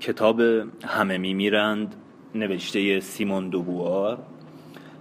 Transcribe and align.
کتاب 0.00 0.40
همه 0.84 1.18
میمیرند 1.18 1.94
نوشته 2.34 3.00
سیمون 3.00 3.48
دوبوار 3.48 4.18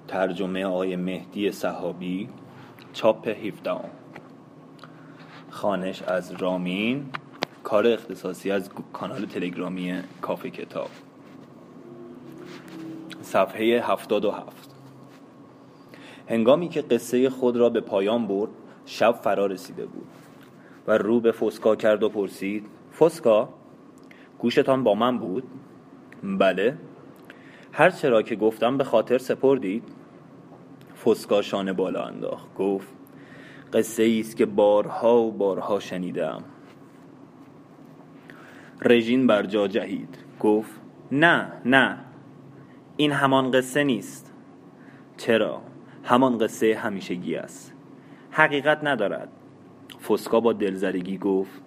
ترجمه 0.07 0.65
آقای 0.65 0.95
مهدی 0.95 1.51
صحابی 1.51 2.29
چاپ 2.93 3.27
17 3.27 3.71
خانش 5.49 6.01
از 6.01 6.31
رامین 6.31 7.05
کار 7.63 7.87
اختصاصی 7.87 8.51
از 8.51 8.69
کانال 8.93 9.25
تلگرامی 9.25 9.99
کافه 10.21 10.49
کتاب. 10.49 10.89
صفحه 13.21 13.83
77 13.85 14.69
هنگامی 16.29 16.69
که 16.69 16.81
قصه 16.81 17.29
خود 17.29 17.57
را 17.57 17.69
به 17.69 17.81
پایان 17.81 18.27
برد 18.27 18.49
شب 18.85 19.11
فرا 19.11 19.45
رسیده 19.45 19.85
بود 19.85 20.07
و 20.87 20.97
رو 20.97 21.19
به 21.19 21.31
فسکا 21.31 21.75
کرد 21.75 22.03
و 22.03 22.09
پرسید 22.09 22.65
فسکا؟ 22.99 23.49
گوشتان 24.39 24.83
با 24.83 24.95
من 24.95 25.17
بود؟ 25.17 25.43
بله. 26.23 26.77
هر 27.71 27.89
چرا 27.89 28.21
که 28.21 28.35
گفتم 28.35 28.77
به 28.77 28.83
خاطر 28.83 29.17
سپردید. 29.17 29.83
فسکا 31.05 31.41
شانه 31.41 31.73
بالا 31.73 32.03
انداخت 32.03 32.55
گفت 32.55 32.87
قصه 33.73 34.17
است 34.19 34.37
که 34.37 34.45
بارها 34.45 35.21
و 35.21 35.31
بارها 35.31 35.79
شنیدم. 35.79 36.43
رژین 38.81 39.27
بر 39.27 39.43
جا 39.43 39.67
جهید 39.67 40.17
گفت 40.39 40.71
نه 41.11 41.51
نه 41.65 41.97
این 42.97 43.11
همان 43.11 43.51
قصه 43.51 43.83
نیست. 43.83 44.33
چرا؟ 45.17 45.61
همان 46.03 46.37
قصه 46.37 46.75
همیشگی 46.75 47.35
است. 47.35 47.73
حقیقت 48.31 48.83
ندارد. 48.83 49.29
فسکا 50.09 50.39
با 50.39 50.53
دلزدگی 50.53 51.17
گفت 51.17 51.61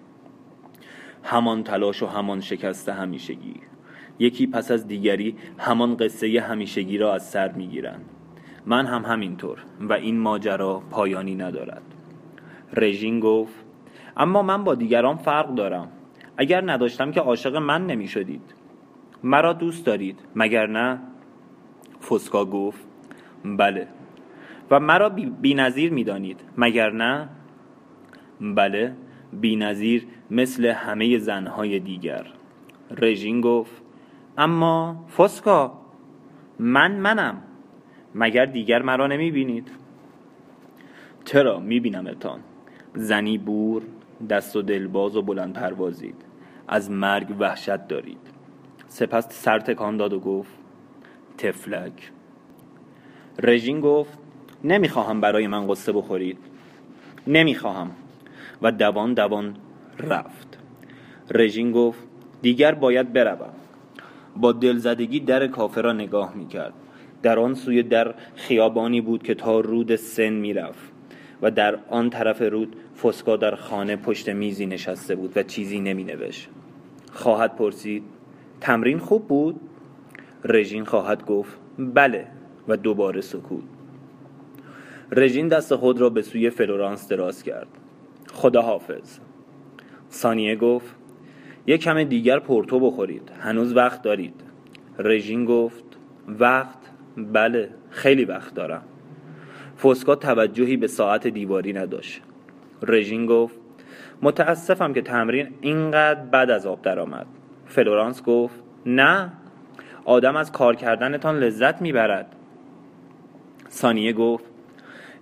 همان 1.23 1.63
تلاش 1.63 2.03
و 2.03 2.07
همان 2.07 2.41
شکست 2.41 2.89
همیشگی. 2.89 3.55
یکی 4.19 4.47
پس 4.47 4.71
از 4.71 4.87
دیگری 4.87 5.35
همان 5.57 5.97
قصه 5.97 6.41
همیشگی 6.41 6.97
را 6.97 7.13
از 7.13 7.29
سر 7.29 7.51
می‌گیرند. 7.51 8.05
من 8.65 8.85
هم 8.85 9.05
همینطور 9.05 9.57
و 9.81 9.93
این 9.93 10.19
ماجرا 10.19 10.81
پایانی 10.89 11.35
ندارد. 11.35 11.81
رژین 12.73 13.19
گفت 13.19 13.53
اما 14.17 14.41
من 14.41 14.63
با 14.63 14.75
دیگران 14.75 15.15
فرق 15.15 15.55
دارم. 15.55 15.87
اگر 16.37 16.71
نداشتم 16.71 17.11
که 17.11 17.21
عاشق 17.21 17.55
من 17.55 17.87
نمی 17.87 18.07
شدید 18.07 18.55
مرا 19.23 19.53
دوست 19.53 19.85
دارید 19.85 20.19
مگر 20.35 20.67
نه؟ 20.67 20.99
فسکا 22.09 22.45
گفت 22.45 22.87
بله. 23.45 23.87
و 24.71 24.79
مرا 24.79 25.09
بی 25.41 25.53
نظیر 25.53 25.91
می 25.91 26.03
دانید 26.03 26.39
مگر 26.57 26.91
نه؟ 26.91 27.29
بله 28.41 28.95
بی 29.41 29.55
نظیر 29.55 30.07
مثل 30.31 30.65
همه 30.65 31.17
زنهای 31.17 31.79
دیگر. 31.79 32.25
رژین 32.91 33.41
گفت 33.41 33.81
اما 34.37 35.05
فسکا 35.17 35.81
من 36.59 36.91
منم 36.91 37.37
مگر 38.15 38.45
دیگر 38.45 38.81
مرا 38.81 39.07
نمی 39.07 39.31
بینید 39.31 39.71
چرا 41.25 41.59
می 41.59 41.79
بینمتان 41.79 42.39
زنی 42.95 43.37
بور 43.37 43.83
دست 44.29 44.55
و 44.55 44.61
دلباز 44.61 45.15
و 45.15 45.21
بلند 45.21 45.53
پروازید. 45.53 46.15
از 46.67 46.91
مرگ 46.91 47.35
وحشت 47.39 47.87
دارید. 47.87 48.17
سپس 48.87 49.43
سر 49.43 49.59
تکان 49.59 49.97
داد 49.97 50.13
و 50.13 50.19
گفت 50.19 50.53
تفلک. 51.37 52.11
رژین 53.43 53.79
گفت 53.79 54.17
نمی‌خواهم 54.63 55.21
برای 55.21 55.47
من 55.47 55.67
قصه 55.67 55.91
بخورید. 55.91 56.37
نمی‌خواهم. 57.27 57.91
و 58.61 58.71
دوان 58.71 59.13
دوان 59.13 59.55
رفت. 59.99 60.57
رژین 61.31 61.71
گفت 61.71 61.99
دیگر 62.41 62.75
باید 62.75 63.13
بروم. 63.13 63.53
با 64.35 64.51
دلزدگی 64.51 65.19
در 65.19 65.47
کافه 65.47 65.81
را 65.81 65.93
نگاه 65.93 66.35
می‌کرد. 66.35 66.73
در 67.21 67.39
آن 67.39 67.53
سوی 67.53 67.83
در 67.83 68.15
خیابانی 68.35 69.01
بود 69.01 69.23
که 69.23 69.35
تا 69.35 69.59
رود 69.59 69.95
سن 69.95 70.33
می‌رفت 70.33 70.91
و 71.41 71.51
در 71.51 71.79
آن 71.89 72.09
طرف 72.09 72.41
رود 72.41 72.75
فسکا 73.03 73.37
در 73.37 73.55
خانه 73.55 73.95
پشت 73.95 74.29
میزی 74.29 74.65
نشسته 74.65 75.15
بود 75.15 75.37
و 75.37 75.43
چیزی 75.43 75.79
نمی 75.79 76.03
نوشت 76.03 76.49
خواهد 77.11 77.55
پرسید 77.55 78.03
تمرین 78.61 78.99
خوب 78.99 79.27
بود؟ 79.27 79.59
رژین 80.43 80.85
خواهد 80.85 81.25
گفت 81.25 81.57
بله 81.79 82.27
و 82.67 82.77
دوباره 82.77 83.21
سکوت. 83.21 83.63
رژین 85.11 85.47
دست 85.47 85.75
خود 85.75 86.01
را 86.01 86.09
به 86.09 86.21
سوی 86.21 86.49
فلورانس 86.49 87.07
دراز 87.07 87.43
کرد. 87.43 87.67
خدا 88.33 88.61
حافظ 88.61 89.19
سانیه 90.11 90.55
گفت 90.55 90.95
یک 91.67 91.81
کم 91.81 92.03
دیگر 92.03 92.39
پورتو 92.39 92.79
بخورید 92.79 93.31
هنوز 93.39 93.75
وقت 93.75 94.01
دارید. 94.01 94.33
رژین 94.99 95.45
گفت 95.45 95.83
وقت؟ 96.27 96.77
بله 97.17 97.69
خیلی 97.89 98.25
وقت 98.25 98.53
دارم. 98.53 98.83
فوسکا 99.75 100.15
توجهی 100.15 100.77
به 100.77 100.87
ساعت 100.87 101.27
دیواری 101.27 101.73
نداشت. 101.73 102.21
رژین 102.81 103.25
گفت 103.25 103.55
متاسفم 104.21 104.93
که 104.93 105.01
تمرین 105.01 105.47
اینقدر 105.61 106.19
بعد 106.19 106.51
از 106.51 106.65
آب 106.65 106.81
درآمد 106.81 107.25
فلورانس 107.65 108.23
گفت 108.23 108.63
نه 108.85 109.31
آدم 110.05 110.35
از 110.35 110.51
کار 110.51 110.75
کردنتان 110.75 111.39
لذت 111.39 111.81
می‌برد. 111.81 112.35
سانیه 113.67 114.13
گفت 114.13 114.45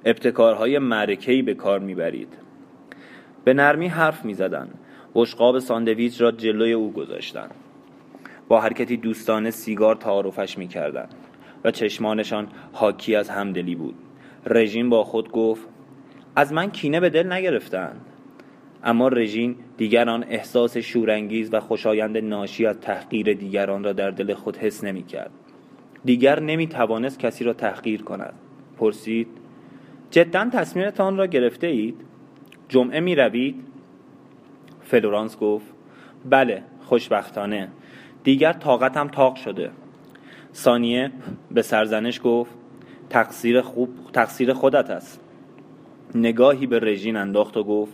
ابتکارهای 0.06 0.80
معرکه‌ای 0.80 1.42
به 1.42 1.54
کار 1.54 1.80
می‌برید. 1.80 2.49
به 3.44 3.54
نرمی 3.54 3.88
حرف 3.88 4.26
می‌زدند. 4.26 4.80
بشقاب 5.16 5.60
ساندویچ 5.60 6.22
را 6.22 6.32
جلوی 6.32 6.74
او 6.74 6.92
گذاشتند. 6.94 7.52
با 8.48 8.62
حرکتی 8.62 8.98
دوستانه 8.98 9.52
سیگار 9.52 9.96
تعارفش 9.96 10.58
می‌کردند 10.58 11.16
و 11.64 11.72
چشمانشان 11.72 12.48
حاکی 12.74 13.16
از 13.16 13.30
همدلی 13.30 13.76
بود. 13.76 13.96
رژین 14.46 14.90
با 14.90 15.04
خود 15.04 15.32
گفت 15.32 15.68
از 16.36 16.54
من 16.54 16.72
کینه 16.72 17.00
به 17.00 17.10
دل 17.10 17.32
نگرفتند. 17.32 18.02
اما 18.84 19.08
رژین 19.08 19.56
دیگران 19.78 20.26
احساس 20.30 20.78
شورانگیز 20.78 21.54
و 21.54 21.60
خوشایند 21.60 22.18
ناشی 22.18 22.66
از 22.66 22.80
تحقیر 22.80 23.34
دیگران 23.34 23.84
را 23.84 23.94
در 23.94 24.12
دل 24.12 24.34
خود 24.34 24.58
حس 24.58 24.84
نمی 24.84 25.04
کرد. 25.04 25.32
دیگر 26.06 26.40
نمی 26.40 26.68
توانست 26.68 27.20
کسی 27.20 27.44
را 27.44 27.54
تحقیر 27.54 28.02
کند. 28.02 28.34
پرسید 28.78 29.28
جدا 30.12 30.50
تصمیمتان 30.50 31.18
را 31.18 31.28
گرفته 31.28 31.68
اید؟ 31.68 31.96
جمعه 32.70 33.00
می 33.00 33.16
روید؟ 33.16 33.56
فلورانس 34.82 35.38
گفت 35.38 35.66
بله 36.30 36.64
خوشبختانه. 36.80 37.68
دیگر 38.24 38.54
طاقتم 38.54 39.08
تاق 39.08 39.36
شده. 39.36 39.72
ثانیه 40.54 41.12
به 41.52 41.62
سرزنش 41.62 42.22
گفت 42.24 42.52
تقصیر 43.10 43.62
خوب 43.62 43.90
تقصیر 44.14 44.54
خودت 44.54 44.90
است. 44.90 45.22
نگاهی 46.16 46.68
به 46.68 46.80
رژین 46.80 47.16
انداخت 47.16 47.58
و 47.58 47.64
گفت 47.64 47.94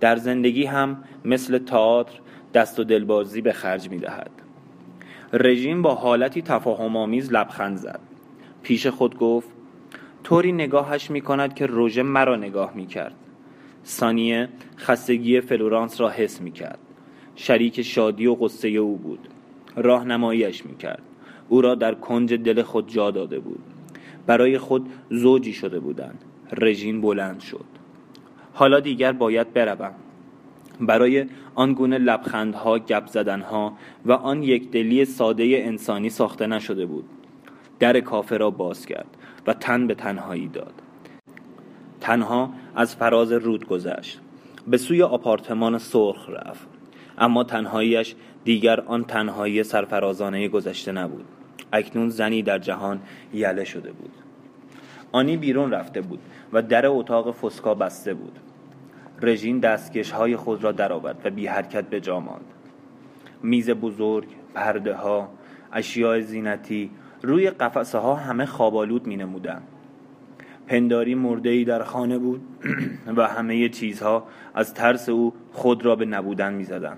در 0.00 0.16
زندگی 0.16 0.64
هم 0.64 1.04
مثل 1.24 1.58
تئاتر 1.58 2.20
دست 2.54 2.80
و 2.80 2.84
دلبازی 2.84 3.40
به 3.40 3.52
خرج 3.52 3.90
می 3.90 3.98
دهد 3.98 4.30
رژیم 5.32 5.82
با 5.82 5.94
حالتی 5.94 6.42
تفاهم 6.42 6.96
آمیز 6.96 7.32
لبخند 7.32 7.76
زد. 7.76 8.00
پیش 8.62 8.86
خود 8.86 9.18
گفت 9.18 9.48
طوری 10.24 10.52
نگاهش 10.52 11.10
می 11.10 11.20
کند 11.20 11.54
که 11.54 11.66
روژه 11.66 12.02
مرا 12.02 12.36
نگاه 12.36 12.72
می 12.74 12.86
کرد 12.86 13.14
ثانیه 13.86 14.48
خستگی 14.76 15.40
فلورانس 15.40 16.00
را 16.00 16.10
حس 16.10 16.40
می 16.40 16.50
کرد 16.50 16.78
شریک 17.36 17.82
شادی 17.82 18.26
و 18.26 18.34
قصه 18.34 18.68
او 18.68 18.96
بود. 18.96 19.28
راهنماییش 19.76 20.66
می 20.66 20.76
کرد 20.76 21.02
او 21.48 21.60
را 21.60 21.74
در 21.74 21.94
کنج 21.94 22.34
دل 22.34 22.62
خود 22.62 22.88
جا 22.88 23.10
داده 23.10 23.40
بود. 23.40 23.62
برای 24.26 24.58
خود 24.58 24.90
زوجی 25.10 25.52
شده 25.52 25.80
بودند. 25.80 26.24
رژین 26.52 27.00
بلند 27.00 27.40
شد. 27.40 27.64
حالا 28.52 28.80
دیگر 28.80 29.12
باید 29.12 29.52
بروم. 29.52 29.94
برای 30.80 31.26
آن 31.54 31.72
گونه 31.72 31.98
لبخندها 31.98 32.78
گپ 32.78 33.06
زدنها 33.06 33.72
و 34.06 34.12
آن 34.12 34.42
یک 34.42 34.70
دلی 34.70 35.04
ساده 35.04 35.44
انسانی 35.44 36.10
ساخته 36.10 36.46
نشده 36.46 36.86
بود. 36.86 37.04
در 37.78 38.00
کافه 38.00 38.36
را 38.36 38.50
باز 38.50 38.86
کرد 38.86 39.16
و 39.46 39.54
تن 39.54 39.86
به 39.86 39.94
تنهایی 39.94 40.48
داد. 40.48 40.83
تنها 42.04 42.50
از 42.76 42.96
فراز 42.96 43.32
رود 43.32 43.66
گذشت. 43.66 44.20
به 44.66 44.76
سوی 44.76 45.02
آپارتمان 45.02 45.78
سرخ 45.78 46.30
رفت. 46.30 46.66
اما 47.18 47.44
تنهاییش 47.44 48.14
دیگر 48.44 48.80
آن 48.80 49.04
تنهایی 49.04 49.64
سرفرازانه 49.64 50.48
گذشته 50.48 50.92
نبود. 50.92 51.24
اکنون 51.72 52.08
زنی 52.08 52.42
در 52.42 52.58
جهان 52.58 53.00
یله 53.34 53.64
شده 53.64 53.92
بود. 53.92 54.12
آنی 55.12 55.36
بیرون 55.36 55.70
رفته 55.70 56.00
بود 56.00 56.18
و 56.52 56.62
در 56.62 56.86
اتاق 56.86 57.34
فسکا 57.34 57.74
بسته 57.74 58.14
بود. 58.14 58.38
رژین 59.22 59.58
دستکش 59.58 60.10
های 60.10 60.36
خود 60.36 60.64
را 60.64 60.72
درآورد 60.72 61.20
و 61.24 61.30
بی 61.30 61.46
حرکت 61.46 61.84
به 61.88 62.00
جا 62.00 62.20
ماند. 62.20 62.54
میز 63.42 63.70
بزرگ 63.70 64.28
پرده 64.54 64.94
ها 64.94 65.28
اشیاء 65.72 66.20
زینتی 66.20 66.90
روی 67.22 67.50
قفسه 67.50 67.98
ها 67.98 68.14
همه 68.14 68.46
خوابالود 68.46 69.06
می 69.06 69.16
نمودن. 69.16 69.62
پنداری 70.66 71.14
مرده 71.14 71.50
ای 71.50 71.64
در 71.64 71.82
خانه 71.82 72.18
بود 72.18 72.40
و 73.16 73.28
همه 73.28 73.68
چیزها 73.68 74.26
از 74.54 74.74
ترس 74.74 75.08
او 75.08 75.32
خود 75.52 75.84
را 75.84 75.96
به 75.96 76.04
نبودن 76.04 76.54
می 76.54 76.64
زدن. 76.64 76.96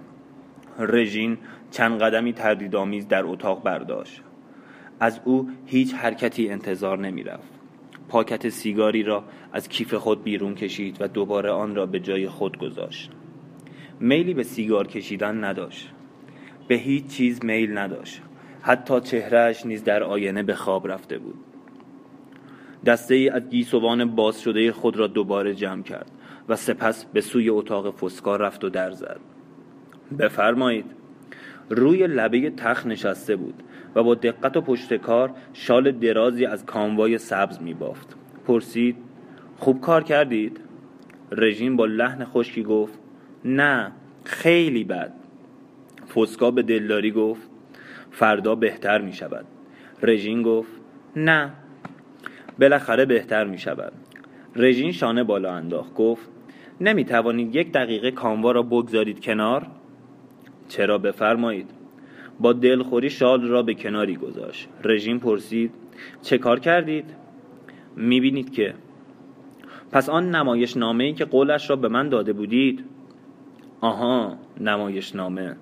رژین 0.79 1.39
چند 1.71 2.01
قدمی 2.01 2.33
تردیدآمیز 2.33 3.09
در 3.09 3.25
اتاق 3.25 3.63
برداشت. 3.63 4.23
از 5.01 5.21
او 5.25 5.51
هیچ 5.67 5.95
حرکتی 5.95 6.51
انتظار 6.51 6.99
نمی 6.99 7.23
رفت 7.23 7.49
پاکت 8.09 8.49
سیگاری 8.49 9.03
را 9.03 9.25
از 9.53 9.69
کیف 9.69 9.95
خود 9.95 10.25
بیرون 10.25 10.55
کشید 10.55 10.97
و 11.01 11.09
دوباره 11.09 11.51
آن 11.51 11.75
را 11.75 11.87
به 11.87 12.01
جای 12.01 12.29
خود 12.29 12.59
گذاشت. 12.59 13.11
میلی 14.01 14.35
به 14.35 14.43
سیگار 14.43 14.87
کشیدن 14.87 15.45
نداشت. 15.45 15.91
به 16.69 16.75
هیچ 16.75 17.07
چیز 17.07 17.45
میل 17.45 17.79
نداشت. 17.79 18.23
حتی 18.63 19.01
چهرهش 19.01 19.67
نیز 19.67 19.85
در 19.85 20.03
آینه 20.03 20.43
به 20.43 20.55
خواب 20.55 20.89
رفته 20.89 21.19
بود. 21.19 21.46
دسته 22.87 23.15
ای 23.15 23.29
از 23.29 23.49
گیسوان 23.49 24.15
باز 24.15 24.41
شده 24.41 24.73
خود 24.73 24.97
را 24.97 25.07
دوباره 25.07 25.55
جمع 25.55 25.83
کرد 25.83 26.11
و 26.49 26.57
سپس 26.57 27.05
به 27.05 27.21
سوی 27.21 27.49
اتاق 27.49 27.95
فسکار 27.95 28.43
رفت 28.43 28.65
و 28.65 28.69
در 28.69 28.91
زد. 28.91 29.21
بفرمایید. 30.19 30.85
روی 31.71 32.07
لبه 32.07 32.51
تخت 32.51 32.87
نشسته 32.87 33.37
بود 33.37 33.63
و 33.95 34.03
با 34.03 34.15
دقت 34.15 34.57
و 34.57 34.61
پشتکار 34.61 35.31
شال 35.53 35.91
درازی 35.91 36.47
از 36.47 36.67
کاموای 36.67 37.19
سبز 37.19 37.61
می 37.61 37.75
بافت 37.75 38.17
پرسید 38.47 38.97
خوب 39.57 39.81
کار 39.81 40.03
کردید؟ 40.05 40.61
رژیم 41.33 41.77
با 41.77 41.87
لحن 41.87 42.25
خشکی 42.25 42.63
گفت 42.63 42.99
نه 43.45 43.93
خیلی 44.25 44.85
بد. 44.85 45.13
فسکا 46.15 46.51
به 46.51 46.63
دلداری 46.63 47.11
گفت 47.11 47.51
فردا 48.11 48.55
بهتر 48.55 49.01
می 49.01 49.13
شود 49.13 49.47
رژین 50.03 50.43
گفت 50.43 50.73
نه. 51.17 51.53
بالاخره 52.61 53.05
بهتر 53.05 53.45
می 53.45 53.59
شود 53.59 53.93
رژین 54.57 54.93
شانه 54.93 55.25
بالا 55.25 55.53
انداخت 55.53 55.95
گفت 55.95 56.31
نمی 56.81 57.05
توانید 57.05 57.57
یک 57.57 57.73
دقیقه 57.73 58.11
کاموا 58.11 58.53
را 58.53 58.63
بگذارید 58.63 59.21
کنار؟ 59.21 59.67
چرا 60.69 60.99
بفرمایید. 60.99 61.71
با 62.41 62.53
دلخوری 62.53 63.11
شال 63.11 63.49
را 63.49 63.63
به 63.63 63.75
کناری 63.75 64.17
گذاشت. 64.17 64.69
رژیم 64.85 65.19
پرسید 65.19 65.71
چه 66.23 66.39
کار 66.39 66.61
کردید؟ 66.61 67.05
می 67.97 68.21
بینید 68.21 68.53
که. 68.53 68.75
پس 69.93 70.09
آن 70.09 70.31
نمایش 70.31 70.77
نامه 70.77 71.05
ای 71.05 71.13
که 71.13 71.25
قولش 71.25 71.71
را 71.71 71.77
به 71.77 71.89
من 71.89 72.09
داده 72.09 72.33
بودید؟ 72.33 72.85
آها 73.81 74.39
نمایش 74.61 75.15
نامه 75.15 75.57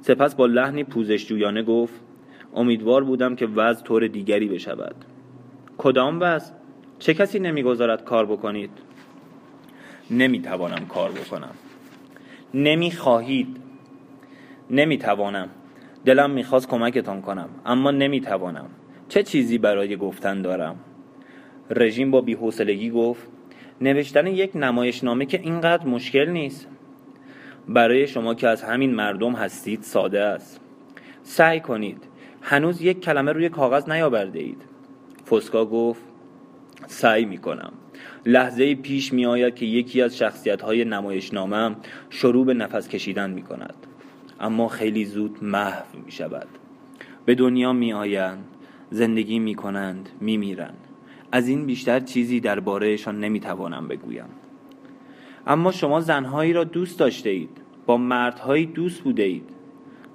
سپس 0.00 0.34
با 0.34 0.46
لحنی 0.46 0.84
پوزشجویانه 0.84 1.62
گفت 1.62 2.00
امیدوار 2.54 3.04
بودم 3.04 3.36
که 3.36 3.46
وضع 3.46 3.84
طور 3.84 4.06
دیگری 4.06 4.48
بشود. 4.48 4.94
کدام 5.78 6.18
وضع 6.20 6.52
چه 6.98 7.14
کسی 7.14 7.38
نمی‌گذارد 7.38 8.04
کار 8.04 8.26
بکنید؟ 8.26 8.70
نمی‌توانم 10.10 10.86
کار 10.86 11.12
بکنم. 11.12 11.54
نمی‌خواهید. 12.54 13.56
نمی‌توانم. 14.70 15.48
دلم 16.04 16.30
می‌خواست 16.30 16.68
کمکتان 16.68 17.20
کنم 17.20 17.48
اما 17.66 17.90
نمی‌توانم. 17.90 18.66
چه 19.08 19.22
چیزی 19.22 19.58
برای 19.58 19.96
گفتن 19.96 20.42
دارم؟ 20.42 20.76
رژیم 21.70 22.10
با 22.10 22.20
بیحوصلگی 22.20 22.90
گفت 22.90 23.28
نوشتن 23.80 24.26
یک 24.26 24.50
نمایشنامه 24.54 25.26
که 25.26 25.40
اینقدر 25.40 25.86
مشکل 25.86 26.28
نیست. 26.28 26.68
برای 27.68 28.06
شما 28.06 28.34
که 28.34 28.48
از 28.48 28.62
همین 28.62 28.94
مردم 28.94 29.32
هستید 29.32 29.82
ساده 29.82 30.20
است. 30.20 30.60
سعی 31.22 31.60
کنید. 31.60 32.02
هنوز 32.42 32.82
یک 32.82 33.00
کلمه 33.00 33.32
روی 33.32 33.48
کاغذ 33.48 33.90
نیاورده 33.90 34.38
اید 34.38 34.62
فسکا 35.30 35.66
گفت 35.66 36.02
سعی 36.86 37.24
می 37.24 37.38
کنم 37.38 37.72
لحظه 38.26 38.74
پیش 38.74 39.12
می 39.12 39.26
آید 39.26 39.54
که 39.54 39.66
یکی 39.66 40.02
از 40.02 40.18
شخصیت 40.18 40.62
های 40.62 40.84
نمایشنامه 40.84 41.76
شروع 42.10 42.46
به 42.46 42.54
نفس 42.54 42.88
کشیدن 42.88 43.30
می 43.30 43.42
کند 43.42 43.74
اما 44.40 44.68
خیلی 44.68 45.04
زود 45.04 45.44
محو 45.44 45.98
می 46.04 46.12
شود 46.12 46.48
به 47.24 47.34
دنیا 47.34 47.72
می 47.72 47.92
آیند 47.92 48.44
زندگی 48.90 49.38
می 49.38 49.54
کنند 49.54 50.08
می 50.20 50.36
میرند 50.36 50.84
از 51.32 51.48
این 51.48 51.66
بیشتر 51.66 52.00
چیزی 52.00 52.40
دربارهشان 52.40 53.20
نمی 53.20 53.40
توانم 53.40 53.88
بگویم. 53.88 54.28
اما 55.46 55.72
شما 55.72 56.00
زنهایی 56.00 56.52
را 56.52 56.64
دوست 56.64 56.98
داشته 56.98 57.30
اید. 57.30 57.60
با 57.86 57.96
مردهایی 57.96 58.66
دوست 58.66 59.02
بوده 59.02 59.22
اید. 59.22 59.50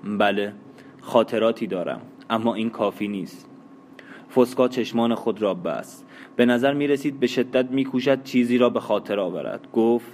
بله 0.04 0.54
خاطراتی 1.02 1.68
دارم 1.68 2.02
اما 2.30 2.56
این 2.56 2.70
کافی 2.70 3.08
نیست. 3.08 3.50
فسکا 4.36 4.68
چشمان 4.68 5.16
خود 5.16 5.42
را 5.42 5.54
بست. 5.54 6.06
به 6.36 6.46
نظر 6.46 6.74
می 6.74 6.88
رسید 6.88 7.20
به 7.20 7.28
شدت 7.28 7.72
می 7.72 7.86
کوشد 7.86 8.24
چیزی 8.24 8.58
را 8.58 8.70
به 8.70 8.80
خاطر 8.80 9.20
آورد. 9.20 9.68
گفت 9.74 10.12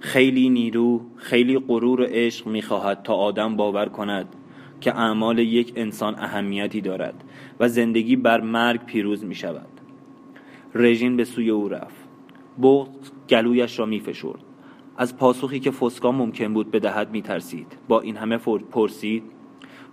خیلی 0.00 0.48
نیرو 0.48 1.00
خیلی 1.16 1.58
غرور 1.58 2.06
عشق 2.08 2.46
می 2.46 2.62
خواهد 2.62 3.02
تا 3.02 3.14
آدم 3.14 3.56
باور 3.56 3.86
کند 3.86 4.36
که 4.80 4.96
اعمال 4.96 5.38
یک 5.38 5.72
انسان 5.76 6.14
اهمیتی 6.18 6.80
دارد 6.80 7.24
و 7.60 7.68
زندگی 7.68 8.16
بر 8.16 8.40
مرگ 8.40 8.84
پیروز 8.84 9.24
می 9.24 9.34
شود 9.34 9.66
رژین 10.74 11.16
به 11.16 11.24
سوی 11.24 11.50
او 11.50 11.68
رفت. 11.68 12.04
بغض 12.62 13.10
گلویش 13.28 13.78
را 13.78 13.86
می 13.86 14.00
فشرد 14.00 14.40
از 14.96 15.16
پاسخی 15.16 15.60
که 15.60 15.70
فسکا 15.70 16.12
ممکن 16.12 16.54
بود 16.54 16.70
بدهد 16.70 17.10
می 17.10 17.22
ترسید 17.22 17.76
با 17.88 18.00
این 18.00 18.16
همه 18.16 18.38
پرسید 18.70 19.22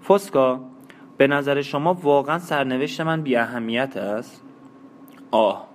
فسکا 0.07 0.70
به 1.21 1.27
نظر 1.27 1.62
شما 1.62 1.94
واقعا 1.94 2.39
سرنوشت 2.39 3.01
من 3.01 3.21
بی 3.21 3.35
اهمیت 3.35 3.97
است؟ 3.97 4.44
آه 5.31 5.68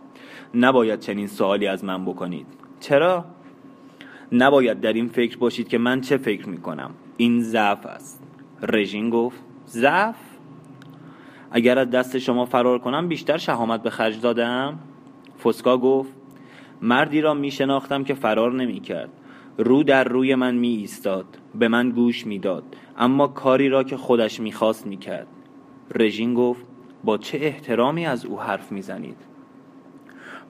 نباید 0.54 1.00
چنین 1.00 1.26
سوالی 1.26 1.66
از 1.66 1.84
من 1.84 2.04
بکنید 2.04 2.46
چرا؟ 2.80 3.24
نباید 4.32 4.80
در 4.80 4.92
این 4.92 5.08
فکر 5.08 5.38
باشید 5.38 5.68
که 5.68 5.78
من 5.78 6.00
چه 6.00 6.16
فکر 6.16 6.48
می 6.48 6.58
کنم 6.58 6.90
این 7.16 7.40
ضعف 7.40 7.86
است 7.86 8.22
رژین 8.62 9.10
گفت 9.10 9.40
ضعف؟ 9.66 10.16
اگر 11.50 11.78
از 11.78 11.90
دست 11.90 12.18
شما 12.18 12.44
فرار 12.44 12.78
کنم 12.78 13.08
بیشتر 13.08 13.36
شهامت 13.36 13.82
به 13.82 13.90
خرج 13.90 14.20
دادم؟ 14.20 14.78
فسکا 15.44 15.78
گفت 15.78 16.12
مردی 16.82 17.20
را 17.20 17.34
می 17.34 17.50
شناختم 17.50 18.04
که 18.04 18.14
فرار 18.14 18.52
نمی 18.52 18.80
کرد 18.80 19.10
رو 19.58 19.82
در 19.82 20.04
روی 20.04 20.34
من 20.34 20.54
می 20.54 20.68
ایستاد 20.68 21.26
به 21.54 21.68
من 21.68 21.90
گوش 21.90 22.26
می 22.26 22.38
داد 22.38 22.64
اما 22.98 23.28
کاری 23.28 23.68
را 23.68 23.84
که 23.84 23.96
خودش 23.96 24.40
می 24.40 24.52
خواست 24.52 24.86
می 24.86 24.96
کرد 24.96 25.26
رژین 25.94 26.34
گفت 26.34 26.66
با 27.04 27.18
چه 27.18 27.38
احترامی 27.40 28.06
از 28.06 28.24
او 28.24 28.40
حرف 28.40 28.72
می 28.72 28.82
زنید 28.82 29.16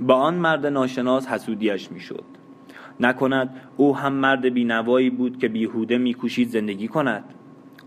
با 0.01 0.15
آن 0.15 0.35
مرد 0.35 0.67
ناشناس 0.67 1.29
حسودیش 1.29 1.93
می 1.93 2.01
شد 2.01 2.25
نکند 3.01 3.61
او 3.77 3.97
هم 3.97 4.13
مرد 4.13 4.55
بینوایی 4.55 5.11
بود 5.11 5.39
که 5.39 5.49
بیهوده 5.49 5.99
میکوشید 5.99 6.49
زندگی 6.49 6.89
کند. 6.89 7.25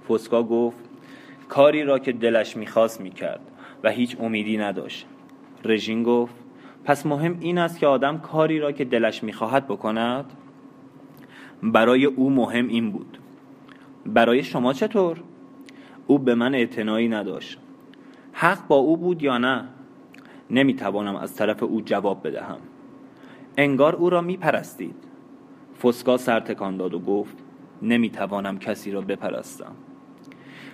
فسکا 0.10 0.44
گفت 0.44 0.78
کاری 1.50 1.84
را 1.84 2.00
که 2.00 2.12
دلش 2.12 2.58
می‌خواست 2.58 3.02
می‌کرد 3.02 3.42
و 3.84 3.90
هیچ 3.90 4.18
امیدی 4.20 4.58
نداشت. 4.58 5.06
رژین 5.66 6.04
گفت 6.04 6.36
پس 6.84 7.06
مهم 7.06 7.38
این 7.40 7.58
است 7.58 7.80
که 7.80 7.88
آدم 7.88 8.18
کاری 8.18 8.60
را 8.60 8.72
که 8.72 8.86
دلش 8.86 9.24
می‌خواهد 9.24 9.68
بکند؟ 9.68 10.26
برای 11.64 12.06
او 12.06 12.30
مهم 12.30 12.68
این 12.68 12.92
بود. 12.92 13.18
برای 14.06 14.44
شما 14.44 14.74
چطور؟ 14.74 15.24
او 16.10 16.20
به 16.20 16.36
من 16.36 16.56
اعتنایی 16.56 17.08
نداشت. 17.08 17.60
حق 18.34 18.68
با 18.68 18.76
او 18.76 18.98
بود 18.98 19.24
یا 19.24 19.38
نه؟ 19.38 19.66
نمی‌توانم 20.50 21.16
از 21.16 21.36
طرف 21.36 21.64
او 21.64 21.82
جواب 21.82 22.28
بدهم. 22.28 22.58
انگار 23.58 23.96
او 23.96 24.10
را 24.10 24.22
میپرستید. 24.22 24.96
فسکا 25.84 26.18
سر 26.18 26.40
تکان 26.40 26.78
داد 26.78 26.94
و 26.94 27.00
گفت 27.00 27.38
نمی‌توانم 27.82 28.60
کسی 28.60 28.92
را 28.92 29.02
بپرستم. 29.02 29.76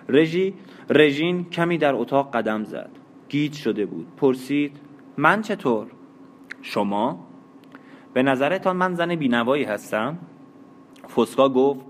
رژی 0.10 0.54
رژین 0.90 1.50
کمی 1.50 1.78
در 1.78 1.96
اتاق 1.96 2.36
قدم 2.36 2.64
زد. 2.64 2.90
گیج 3.30 3.54
شده 3.54 3.86
بود. 3.86 4.08
پرسید 4.18 4.78
من 5.18 5.42
چطور؟ 5.42 5.88
شما؟ 6.62 7.28
به 8.14 8.24
نظرتان 8.24 8.76
من 8.76 8.94
زن 8.94 9.16
بینوایی 9.16 9.64
هستم؟ 9.64 10.18
فسکا 11.16 11.50
گفت 11.50 11.86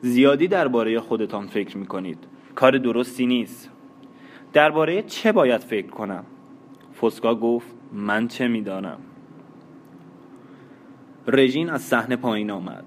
زیادی 0.00 0.48
درباره 0.48 1.00
خودتان 1.00 1.46
فکر 1.46 1.78
می 1.78 1.86
کنید 1.86 2.37
کار 2.58 2.78
درستی 2.78 3.26
نیست. 3.26 3.70
درباره 4.52 5.02
چه 5.02 5.32
باید 5.32 5.60
فکر 5.60 5.86
کنم؟ 5.86 6.24
فسکا 7.00 7.34
گفت 7.34 7.74
من 7.92 8.28
چه 8.28 8.48
می‌دانم؟ 8.48 8.98
رژین 11.26 11.70
از 11.70 11.82
صحنه 11.82 12.16
پایین 12.16 12.50
آمد. 12.50 12.84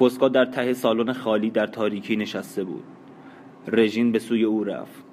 فسکا 0.00 0.28
در 0.28 0.44
ته 0.44 0.72
سالن 0.72 1.12
خالی 1.12 1.50
در 1.50 1.66
تاریکی 1.66 2.16
نشسته 2.16 2.64
بود. 2.64 2.84
رژین 3.66 4.12
به 4.12 4.18
سوی 4.18 4.44
او 4.44 4.64
رفت. 4.64 5.04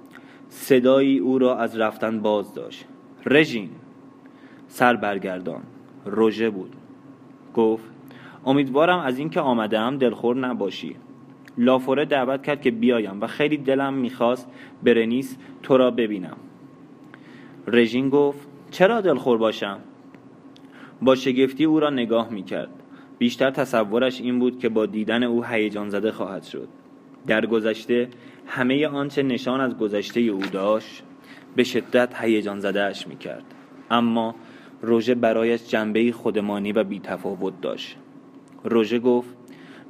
صدایی 0.49 1.19
او 1.19 1.39
را 1.39 1.57
از 1.57 1.77
رفتن 1.77 2.19
باز 2.19 2.53
داشت. 2.53 2.85
رژین! 3.25 3.69
سر 4.67 4.95
برگردان. 4.95 5.63
روژه 6.05 6.49
بود. 6.49 6.75
گفت 7.55 7.83
امیدوارم 8.45 8.99
از 8.99 9.19
اینکه 9.19 9.39
آمدم 9.39 9.97
دلخور 9.97 10.37
نباشی. 10.37 10.95
لافوره 11.57 12.05
دعوت 12.05 12.43
کرد 12.43 12.61
که 12.61 12.71
بیایم 12.71 13.21
و 13.21 13.27
خیلی 13.27 13.57
دلم 13.57 13.93
می‌خواست 13.93 14.47
برنیس 14.83 15.37
تو 15.63 15.77
را 15.77 15.91
ببینم. 15.91 16.37
رژین 17.67 18.09
گفت 18.09 18.47
چرا 18.71 19.01
دلخور 19.01 19.37
باشم؟ 19.37 19.79
با 21.01 21.15
شگفتی 21.15 21.65
او 21.65 21.79
را 21.79 21.89
نگاه 21.89 22.29
می‌کرد. 22.29 22.69
بیشتر 23.17 23.51
تصورش 23.51 24.21
این 24.21 24.39
بود 24.39 24.59
که 24.59 24.69
با 24.69 24.85
دیدن 24.85 25.23
او 25.23 25.43
هیجان 25.43 25.89
زده 25.89 26.11
خواهد 26.11 26.43
شد. 26.43 26.67
در 27.27 27.45
گذشته 27.45 28.09
همه 28.47 28.87
آنچه 28.87 29.23
نشان 29.23 29.61
از 29.61 29.77
گذشته 29.77 30.19
او 30.19 30.41
داشت 30.41 31.03
به 31.55 31.63
شدت 31.63 32.21
هیجان 32.21 32.59
زدهش 32.59 33.07
می 33.07 33.17
کرد 33.17 33.43
اما 33.91 34.35
روژه 34.81 35.15
برایش 35.15 35.67
جنبه 35.67 36.11
خودمانی 36.11 36.71
و 36.71 36.83
بیتفاوت 36.83 37.61
داشت. 37.61 37.97
روژه 38.63 38.99
گفت 38.99 39.35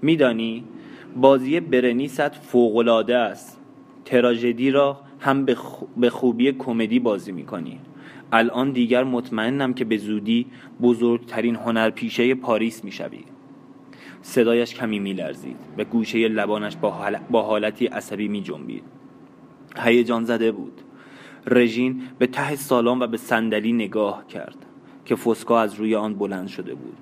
میدانی 0.02 0.64
بازی 1.16 1.60
برنیست 1.60 2.30
فوقالعاده 2.30 3.18
است. 3.18 3.62
تراژدی 4.06 4.72
را 4.72 5.00
هم 5.20 5.46
به 5.98 6.10
خوبی 6.10 6.52
کمدی 6.52 7.00
بازی 7.00 7.32
می‌کنی. 7.32 7.80
الان 8.32 8.72
دیگر 8.72 9.04
مطمئنم 9.04 9.74
که 9.74 9.86
به 9.86 9.98
زودی 9.98 10.48
بزرگترین 10.82 11.56
هنرپیشه 11.56 12.36
پاریس 12.36 12.84
می‌شوی. 12.84 13.24
صدایش 14.22 14.76
کمی 14.76 15.00
میلرزید. 15.00 15.58
و 15.78 15.84
گوشه 15.84 16.28
لبانش 16.28 16.76
با 17.32 17.42
حالتی 17.44 17.86
عصبی 17.86 18.28
می 18.28 18.42
جنبید 18.42 18.84
هیجان 19.78 20.26
زده 20.26 20.52
بود. 20.52 20.82
رژین 21.48 22.02
به 22.20 22.28
ته 22.28 22.56
سالن 22.56 23.02
و 23.02 23.08
به 23.08 23.18
صندلی 23.18 23.74
نگاه 23.74 24.28
کرد 24.28 24.66
که 25.06 25.16
فسکا 25.16 25.60
از 25.60 25.76
روی 25.76 25.96
آن 25.96 26.16
بلند 26.16 26.48
شده 26.48 26.74
بود. 26.74 26.98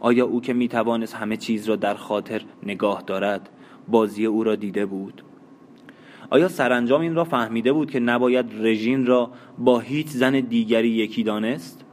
آیا 0.00 0.26
او 0.26 0.40
که 0.40 0.52
می 0.52 0.68
توانست 0.68 1.14
همه 1.14 1.36
چیز 1.36 1.68
را 1.68 1.76
در 1.76 1.94
خاطر 1.94 2.42
نگاه 2.62 3.02
دارد 3.06 3.48
بازی 3.88 4.26
او 4.26 4.44
را 4.44 4.54
دیده 4.54 4.86
بود؟ 4.86 5.22
آیا 6.30 6.48
سرانجام 6.48 7.00
این 7.00 7.14
را 7.14 7.24
فهمیده 7.24 7.72
بود 7.72 7.90
که 7.90 8.00
نباید 8.00 8.46
رژین 8.60 9.06
را 9.06 9.30
با 9.58 9.78
هیچ 9.78 10.06
زن 10.08 10.40
دیگری 10.40 10.88
یکی 10.88 11.22
دانست؟ 11.22 11.84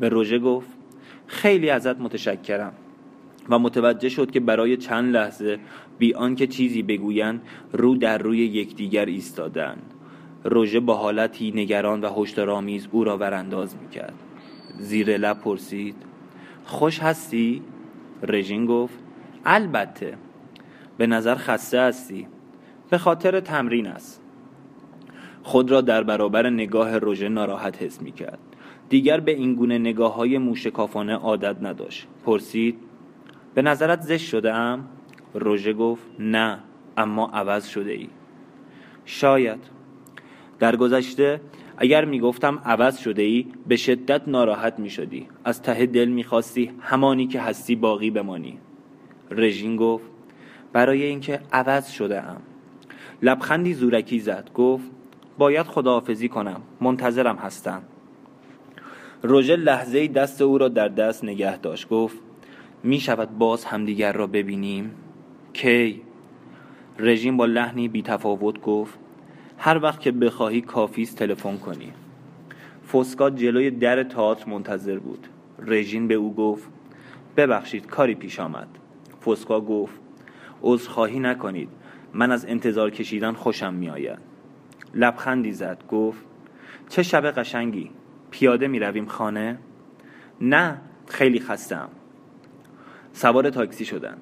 به 0.00 0.08
روژه 0.08 0.38
گفت 0.38 0.68
خیلی 1.26 1.70
ازت 1.70 2.00
متشکرم 2.00 2.72
و 3.48 3.58
متوجه 3.58 4.08
شد 4.08 4.30
که 4.30 4.40
برای 4.40 4.76
چند 4.76 5.16
لحظه 5.16 5.58
بی 5.98 6.14
آنکه 6.14 6.46
چیزی 6.46 6.82
بگویند 6.82 7.42
رو 7.72 7.96
در 7.96 8.18
روی 8.18 8.38
یکدیگر 8.38 9.04
ایستادند. 9.04 9.94
روژه 10.44 10.80
با 10.80 10.94
حالتی 10.94 11.50
نگران 11.50 12.00
و 12.00 12.22
هشدارآمیز 12.22 12.88
او 12.92 13.04
را 13.04 13.18
ورانداز 13.18 13.76
می‌کرد. 13.82 14.14
زیر 14.78 15.16
لب 15.16 15.40
پرسید 15.40 16.09
خوش 16.64 16.98
هستی؟ 16.98 17.62
رژین 18.22 18.66
گفت. 18.66 18.98
البته. 19.44 20.14
به 20.98 21.06
نظر 21.06 21.34
خسته 21.34 21.80
هستی. 21.80 22.26
به 22.90 22.98
خاطر 22.98 23.40
تمرین 23.40 23.86
است. 23.86 24.22
خود 25.42 25.70
را 25.70 25.80
در 25.80 26.02
برابر 26.02 26.50
نگاه 26.50 26.98
روژه 26.98 27.28
ناراحت 27.28 27.82
حس 27.82 28.02
می 28.02 28.12
کرد 28.12 28.38
دیگر 28.88 29.20
به 29.20 29.32
این 29.32 29.54
گونه 29.54 29.78
نگاه 29.78 30.14
های 30.14 30.38
موشکافانه 30.38 31.14
عادت 31.14 31.56
نداشت. 31.62 32.06
پرسید 32.24 32.78
به 33.54 33.62
نظرت 33.62 34.00
زشت 34.00 34.28
شده 34.28 34.54
ام؟ 34.54 34.88
روژه 35.34 35.72
گفت 35.72 36.02
نه 36.18 36.58
اما 36.96 37.26
عوض 37.26 37.66
شده 37.66 37.90
ای 37.90 38.08
شاید. 39.04 39.60
در 40.58 40.76
گذشته 40.76 41.40
اگر 41.82 42.04
می‌گفتم 42.04 42.62
عوض 42.64 42.98
شده 42.98 43.22
ای 43.22 43.46
به 43.66 43.76
شدت 43.76 44.28
ناراحت 44.28 44.78
می 44.78 44.90
شدی 44.90 45.26
از 45.44 45.62
ته 45.62 45.86
دل 45.86 46.08
می‌خواستی 46.08 46.70
همانی 46.80 47.26
که 47.26 47.40
هستی 47.40 47.76
باقی 47.76 48.10
بمانی. 48.10 48.58
رژین 49.30 49.76
گفت 49.76 50.04
برای 50.72 51.02
اینکه 51.02 51.40
عوض 51.52 51.90
شده 51.90 52.22
ام 52.22 52.42
لبخندی 53.22 53.74
زورکی 53.74 54.20
زد 54.20 54.50
گفت 54.54 54.90
باید 55.38 55.66
خداحافظی 55.66 56.28
کنم 56.28 56.62
منتظرم 56.80 57.36
هستم. 57.36 57.82
روژه 59.22 59.56
لحظه 59.56 60.08
دست 60.08 60.42
او 60.42 60.58
را 60.58 60.68
در 60.68 60.88
دست 60.88 61.24
نگه 61.24 61.58
داشت 61.58 61.88
گفت 61.88 62.18
می 62.82 63.00
شود 63.00 63.38
باز 63.38 63.64
همدیگر 63.64 64.12
را 64.12 64.26
ببینیم؟ 64.26 64.94
کی؟ 65.52 66.02
رژیم 66.98 67.36
با 67.36 67.46
لحنی 67.46 67.88
بی 67.88 68.02
تفاوت 68.02 68.60
گفت 68.60 68.98
هر 69.62 69.78
وقت 69.82 70.00
که 70.00 70.12
بخواهی 70.12 70.60
کافیست 70.60 71.16
تلفن 71.16 71.56
کنی. 71.56 71.92
فوسکا 72.84 73.30
جلوی 73.30 73.70
در 73.70 74.02
تئاتر 74.02 74.50
منتظر 74.50 74.98
بود. 74.98 75.26
رژین 75.58 76.08
به 76.08 76.14
او 76.14 76.34
گفت 76.34 76.68
ببخشید 77.36 77.86
کاری 77.86 78.14
پیش 78.14 78.40
آمد. 78.40 78.68
فوسکا 79.20 79.60
گفت 79.60 80.00
عذرخواهی 80.62 81.20
نکنید 81.20 81.68
من 82.14 82.30
از 82.30 82.46
انتظار 82.46 82.90
کشیدن 82.90 83.32
خوشم 83.32 83.74
میآید. 83.74 84.18
لبخندی 84.94 85.52
زد 85.52 85.84
گفت 85.88 86.24
چه 86.88 87.02
شب 87.02 87.30
قشنگی 87.30 87.90
پیاده 88.30 88.68
می 88.68 88.78
رویم 88.78 89.06
خانه؟ 89.06 89.58
نه 90.40 90.78
خیلی 91.06 91.40
خستم 91.40 91.88
سوار 93.12 93.50
تاکسی 93.50 93.84
شدن. 93.84 94.16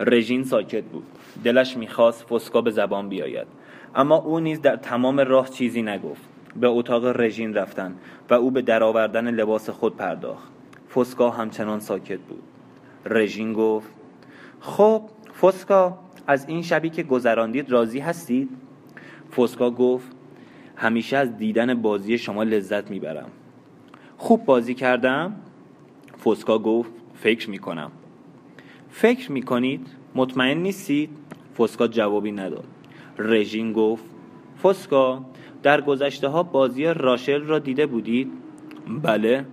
رژین 0.00 0.44
ساکت 0.44 0.84
بود. 0.84 1.06
دلش 1.44 1.76
می‌خواست 1.76 2.26
فسکا 2.28 2.60
به 2.60 2.70
زبان 2.70 3.08
بیاید. 3.08 3.46
اما 3.96 4.16
او 4.16 4.40
نیز 4.40 4.60
در 4.60 4.76
تمام 4.76 5.20
راه 5.20 5.48
چیزی 5.48 5.82
نگفت. 5.82 6.22
به 6.56 6.68
اتاق 6.68 7.20
رژین 7.20 7.54
رفتن 7.54 7.94
و 8.30 8.34
او 8.34 8.50
به 8.50 8.62
درآوردن 8.62 9.30
لباس 9.30 9.70
خود 9.70 9.96
پرداخت. 9.96 10.52
فسکا 10.94 11.30
همچنان 11.30 11.80
ساکت 11.80 12.18
بود. 12.18 12.42
رژین 13.06 13.52
گفت 13.52 13.90
خب 14.60 15.02
فسکا 15.40 15.98
از 16.26 16.48
این 16.48 16.62
شبی 16.62 16.90
که 16.90 17.02
گذراندید 17.02 17.70
راضی 17.70 18.00
هستید؟ 18.00 18.48
فسکا 19.36 19.70
گفت 19.70 20.12
همیشه 20.76 21.16
از 21.16 21.36
دیدن 21.36 21.74
بازی 21.74 22.18
شما 22.18 22.42
لذت 22.42 22.90
می‌برم. 22.90 23.28
خوب 24.16 24.44
بازی 24.44 24.74
کردم؟ 24.74 25.36
فسکا 26.24 26.58
گفت 26.58 26.90
فکر 27.14 27.50
می‌کنم. 27.50 27.90
فکر 28.90 29.32
می‌کنید؟ 29.32 29.86
مطمئن 30.14 30.58
نیستید؟ 30.58 31.10
فسکا 31.58 31.88
جوابی 31.88 32.32
نداد. 32.32 32.64
رژین 33.18 33.72
گفت 33.72 34.04
فسکا 34.62 35.24
در 35.62 35.80
گذشته 35.80 36.28
ها 36.28 36.42
بازی 36.42 36.84
راشل 36.84 37.42
را 37.42 37.58
دیده 37.58 37.86
بودید؟ 37.86 38.32
بله. 39.02 39.44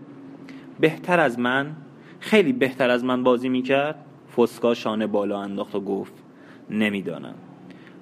بهتر 0.79 1.19
از 1.19 1.39
من؟ 1.39 1.75
خیلی 2.19 2.53
بهتر 2.53 2.89
از 2.89 3.05
من 3.05 3.23
بازی 3.23 3.49
می‌کرد؟ 3.49 4.05
فسکا 4.37 4.73
شانه 4.73 5.07
بالا 5.07 5.39
انداخت 5.39 5.75
و 5.75 5.79
گفت 5.81 6.13
نمی‌دانم. 6.69 7.35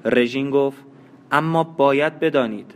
رژین 0.05 0.49
گفت 0.49 0.85
اما 1.31 1.63
باید 1.63 2.19
بدانید. 2.19 2.73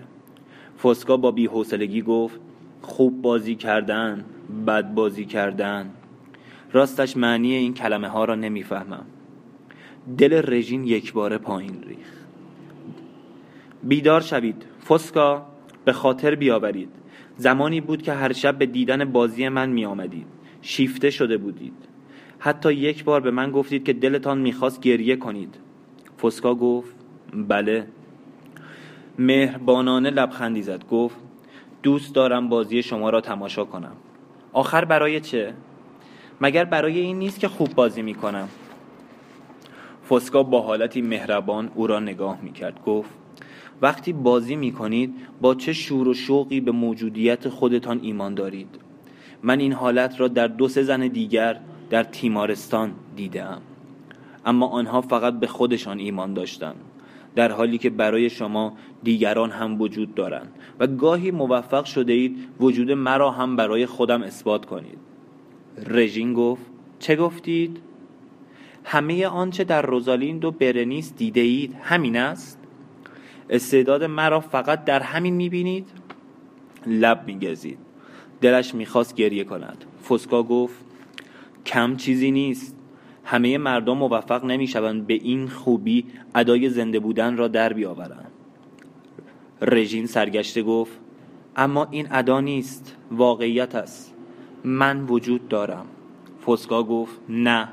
فسکا 0.84 1.18
با 1.18 1.32
بیحوصلگی 1.32 2.02
گفت 2.02 2.40
خوب 2.82 3.22
بازی 3.22 3.56
کردن 3.56 4.26
بد 4.68 4.94
بازی 4.94 5.26
کردن. 5.26 5.90
راستش 6.72 7.18
معنی 7.18 7.54
این 7.54 7.74
کلمه 7.74 8.08
ها 8.08 8.26
را 8.26 8.36
نمی‌فهمم. 8.36 9.06
دل 10.18 10.42
رژین 10.54 10.84
یک 10.84 11.14
بار 11.14 11.38
پایین 11.38 11.84
ریخ 11.88 12.25
بیدار 13.86 14.22
شوید. 14.22 14.66
فسکا 14.88 15.46
به 15.86 15.94
خاطر 15.94 16.36
بیاورید. 16.36 16.90
زمانی 17.38 17.82
بود 17.82 18.02
که 18.02 18.14
هر 18.14 18.34
شب 18.34 18.58
به 18.58 18.66
دیدن 18.66 19.06
بازی 19.06 19.50
من 19.50 19.70
می 19.70 19.86
آمدید 19.86 20.28
شیفته 20.62 21.10
شده 21.10 21.38
بودید. 21.38 21.74
حتی 22.40 22.74
یک 22.74 23.04
بار 23.04 23.22
به 23.22 23.32
من 23.32 23.52
گفتید 23.52 23.84
که 23.84 23.94
دلتان 23.94 24.38
می‌خواست 24.38 24.82
گریه 24.82 25.16
کنید. 25.16 25.56
فسکا 26.22 26.56
گفت 26.56 26.96
بله. 27.34 27.88
مهربانانه 29.20 30.10
لبخندی 30.10 30.62
زد. 30.62 30.88
گفت 30.88 31.16
دوست 31.84 32.16
دارم 32.16 32.50
بازی 32.50 32.84
شما 32.84 33.10
را 33.10 33.22
تماشا 33.22 33.66
کنم. 33.66 33.96
آخر 34.54 34.86
برای 34.86 35.20
چه؟ 35.20 35.54
مگر 36.42 36.66
برای 36.66 37.00
این 37.00 37.20
نیست 37.20 37.40
که 37.40 37.48
خوب 37.48 37.76
بازی 37.76 38.02
می‌کنم. 38.02 38.50
فسکا 40.10 40.44
با 40.44 40.62
حالتی 40.62 41.02
مهربان 41.02 41.72
او 41.76 41.88
را 41.88 42.00
نگاه 42.00 42.42
می‌کرد. 42.42 42.84
گفت 42.86 43.25
وقتی 43.82 44.14
بازی 44.14 44.56
می‌کنید 44.56 45.14
با 45.42 45.56
چه 45.56 45.74
شور 45.74 46.08
و 46.08 46.14
شوقی 46.14 46.62
به 46.62 46.72
موجودیت 46.72 47.50
خودتان 47.50 48.00
ایمان 48.04 48.34
دارید 48.34 48.80
من 49.44 49.60
این 49.60 49.74
حالت 49.74 50.20
را 50.20 50.28
در 50.28 50.48
دو 50.48 50.68
سه 50.68 50.84
زن 50.84 51.08
دیگر 51.08 51.60
در 51.90 52.04
تیمارستان 52.04 52.92
دیدم 53.16 53.62
اما 54.46 54.68
آنها 54.68 55.02
فقط 55.02 55.40
به 55.40 55.48
خودشان 55.48 56.00
ایمان 56.00 56.34
داشتند 56.34 56.76
در 57.36 57.52
حالی 57.52 57.78
که 57.78 57.90
برای 57.90 58.30
شما 58.30 58.74
دیگران 59.04 59.52
هم 59.52 59.82
وجود 59.82 60.16
دارند 60.16 60.52
و 60.80 60.88
گاهی 60.88 61.32
موفق 61.32 61.86
شده 61.86 62.14
اید 62.14 62.38
وجود 62.60 62.92
مرا 62.92 63.32
هم 63.32 63.56
برای 63.56 63.86
خودم 63.86 64.24
اثبات 64.24 64.66
کنید 64.66 64.98
رژین 65.88 66.34
گفت 66.34 66.66
چه 67.00 67.16
گفتید؟ 67.16 67.82
همه 68.84 69.28
آنچه 69.28 69.64
در 69.64 69.82
روزالیند 69.82 70.46
و 70.46 70.52
برنیس 70.52 71.14
دیده 71.18 71.42
اید 71.42 71.76
همین 71.82 72.18
است؟ 72.18 72.60
استعداد 73.50 74.04
مرا 74.04 74.40
فقط 74.40 74.86
در 74.86 75.00
همین 75.00 75.34
می‌بینید؟ 75.34 75.90
لب 76.88 77.24
میگزید. 77.28 77.78
دلش 78.42 78.76
می‌خواست 78.76 79.16
گریه 79.16 79.44
کند. 79.44 79.86
فسکا 80.10 80.44
گفت 80.44 80.86
کم 81.66 81.96
چیزی 81.96 82.32
نیست. 82.32 82.76
همه 83.24 83.58
مردم 83.58 83.98
موفق 83.98 84.46
نمی‌شوند 84.46 85.08
به 85.08 85.14
این 85.14 85.48
خوبی 85.48 86.06
ادای 86.36 86.70
زنده 86.70 87.00
بودن 87.00 87.38
را 87.38 87.48
در 87.48 87.74
بیاورند. 87.74 88.32
رژین 89.62 90.06
سرگشته 90.06 90.64
گفت 90.64 91.00
اما 91.56 91.88
این 91.92 92.08
ادا 92.12 92.42
نیست. 92.42 92.96
واقعیت 93.12 93.76
است. 93.76 94.14
من 94.64 95.06
وجود 95.06 95.48
دارم. 95.48 95.86
فسکا 96.46 96.84
گفت 96.84 97.20
نه. 97.30 97.68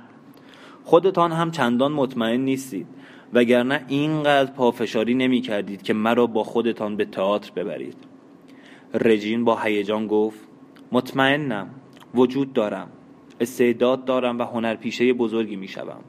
خودتان 0.85 1.33
هم 1.33 1.51
چندان 1.51 1.93
مطمئن 1.93 2.41
نیستید. 2.41 2.87
وگرنه 3.33 3.85
اینقدر 3.89 4.53
پافشاری 4.53 5.15
نمی 5.15 5.41
کردید 5.41 5.83
که 5.83 5.93
مرا 5.93 6.27
با 6.27 6.45
خودتان 6.45 6.97
به 6.97 7.05
تئاتر 7.05 7.51
ببرید. 7.57 7.97
رژین 8.95 9.45
با 9.45 9.57
هیجان 9.57 10.07
گفت 10.07 10.41
مطمئنم 10.93 11.71
وجود 12.15 12.53
دارم. 12.53 12.89
استعداد 13.41 14.05
دارم 14.05 14.39
و 14.39 14.43
هنرپیشه 14.43 15.13
بزرگی 15.13 15.57
می 15.57 15.69
شوم. 15.69 16.01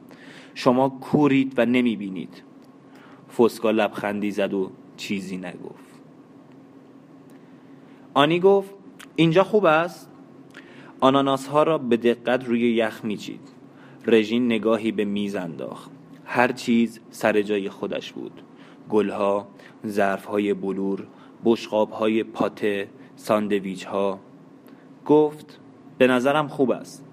شما 0.54 0.88
کورید 0.88 1.54
و 1.56 1.66
نمی 1.66 1.96
بینید 1.96 2.42
فسکا 3.38 3.70
لبخندی 3.70 4.30
زد 4.30 4.54
و 4.54 4.70
چیزی 4.96 5.36
نگفت. 5.36 5.94
آنی 8.14 8.40
گفت 8.40 8.70
اینجا 9.16 9.44
خوب 9.44 9.64
است؟ 9.64 10.10
آناناس 11.00 11.46
ها 11.46 11.62
را 11.62 11.78
به 11.78 11.96
دقت 11.96 12.44
روی 12.44 12.74
یخ 12.74 13.04
میچید. 13.04 13.40
رژین 14.06 14.46
نگاهی 14.46 14.92
به 14.92 15.04
میز 15.04 15.36
انداخت. 15.36 15.93
هر 16.24 16.52
چیز 16.52 17.00
سر 17.10 17.42
جای 17.42 17.68
خودش 17.68 18.12
بود. 18.12 18.42
گلها 18.90 19.48
ظرفهای 19.86 20.54
بلور 20.54 21.06
های 21.92 22.22
پاته 22.22 22.88
ساندویچ 23.16 23.84
ها 23.84 24.18
گفت 25.06 25.60
به 25.98 26.06
نظرم 26.06 26.48
خوب 26.48 26.70
است. 26.70 27.04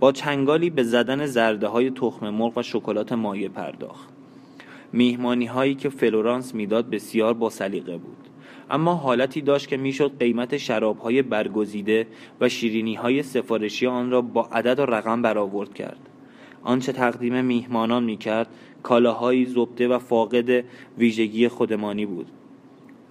با 0.00 0.12
چنگالی 0.12 0.70
به 0.70 0.82
زدن 0.82 1.26
زرده 1.26 1.66
های 1.66 1.90
تخم 1.90 2.30
مرغ 2.30 2.58
و 2.58 2.62
شکلات 2.62 3.12
مایه 3.12 3.48
پرداخت. 3.48 4.08
میهمانی 4.92 5.46
هایی 5.46 5.74
که 5.74 5.88
فلورانس 5.88 6.54
می‌داد 6.54 6.90
بسیار 6.90 7.34
با 7.34 7.50
سلیقه 7.50 7.96
بود. 7.96 8.16
اما 8.70 8.94
حالتی 8.94 9.40
داشت 9.40 9.68
که 9.68 9.76
می‌شد 9.76 10.18
قیمت 10.18 10.56
شراب 10.56 10.98
های 10.98 11.22
برگزیده 11.22 12.06
و 12.40 12.48
شیرینی 12.48 12.94
های 12.94 13.22
سفارشی 13.22 13.86
آن 13.86 14.10
را 14.10 14.22
با 14.22 14.48
عدد 14.52 14.78
و 14.78 14.86
رقم 14.86 15.22
برآورد 15.22 15.74
کرد. 15.74 16.08
آنچه 16.64 16.92
تقدیم 16.92 17.44
میهمانان 17.44 18.04
می‌کرد 18.04 18.48
کالاهایی 18.82 19.46
زبده 19.46 19.88
و 19.88 19.98
فاقد 19.98 20.64
ویژگی 20.98 21.48
خودمانی 21.48 22.06
بود. 22.06 22.26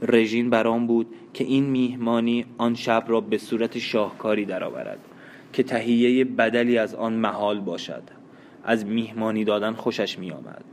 رژین 0.01 0.49
برام 0.49 0.87
بود 0.87 1.07
که 1.33 1.43
این 1.43 1.63
میهمانی 1.63 2.45
آن 2.57 2.75
شب 2.75 3.03
را 3.07 3.21
به 3.21 3.37
صورت 3.37 3.77
شاهکاری 3.77 4.45
درآورد 4.45 4.99
که 5.53 5.63
تهیه 5.63 6.25
بدلی 6.25 6.77
از 6.77 6.95
آن 6.95 7.13
محال 7.13 7.59
باشد. 7.59 8.03
از 8.63 8.85
میهمانی 8.85 9.43
دادن 9.43 9.73
خوشش 9.73 10.19
میآمد. 10.19 10.63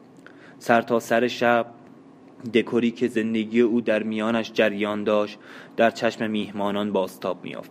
سر 0.58 0.82
تا 0.82 1.00
سر 1.00 1.28
شب 1.28 1.66
دکوری 2.54 2.90
که 2.90 3.08
زندگی 3.08 3.60
او 3.60 3.80
در 3.80 4.02
میانش 4.02 4.52
جریان 4.54 5.04
داشت 5.04 5.38
در 5.76 5.90
چشم 5.90 6.30
میهمانان 6.30 6.92
باستاب 6.92 7.44
میافت 7.44 7.70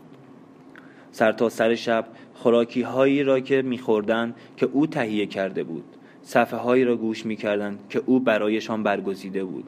سر 1.11 1.31
تا 1.31 1.49
سر 1.49 1.75
شب 1.75 2.05
خوراکی 2.39 2.81
هایی 2.81 3.23
را 3.23 3.39
که 3.39 3.61
میخوردند 3.61 4.35
که 4.57 4.65
او 4.65 4.87
تهیه 4.87 5.25
کرده 5.25 5.63
بود. 5.63 5.83
صفحه 6.21 6.59
هایی 6.59 6.83
را 6.83 6.95
گوش 6.95 7.25
می‌کردند 7.25 7.79
که 7.89 8.01
او 8.05 8.19
برایشان 8.19 8.83
برگزیده 8.83 9.43
بود. 9.43 9.67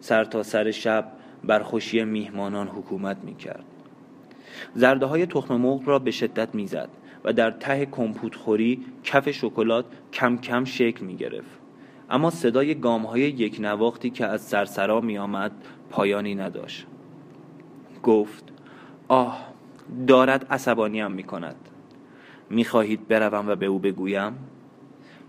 سر 0.00 0.24
تا 0.24 0.42
سر 0.42 0.70
شب 0.70 1.12
بر 1.44 1.62
خوشی 1.62 2.04
میهمانان 2.04 2.68
حکومت 2.68 3.16
می‌کرد. 3.24 3.64
زرده 4.74 5.06
های 5.06 5.26
تخم 5.26 5.56
مرغ 5.56 5.88
را 5.88 5.98
به 5.98 6.10
شدت 6.10 6.54
می‌زد 6.54 6.88
و 7.24 7.32
در 7.32 7.50
ته 7.50 7.86
کمپوت 7.86 8.34
خوری 8.34 8.84
کف 9.04 9.30
شکلات 9.30 9.84
کم 10.12 10.36
کم 10.36 10.64
شکل 10.64 11.04
می 11.04 11.16
گرفت. 11.16 11.58
اما 12.10 12.30
صدای 12.30 12.74
گام 12.74 13.06
های 13.06 13.20
یک 13.20 13.56
نواختی 13.60 14.10
که 14.10 14.26
از 14.26 14.40
سرسرا 14.40 15.00
می 15.00 15.18
آمد 15.18 15.52
پایانی 15.90 16.34
نداشت. 16.34 16.86
گفت 18.02 18.44
آه 19.08 19.54
دارد 20.06 20.46
عصبانیم 20.50 21.12
می 21.12 21.22
کند 21.22 21.56
می 22.50 22.64
خواهید 22.64 23.08
بروم 23.08 23.48
و 23.48 23.54
به 23.54 23.66
او 23.66 23.78
بگویم؟ 23.78 24.32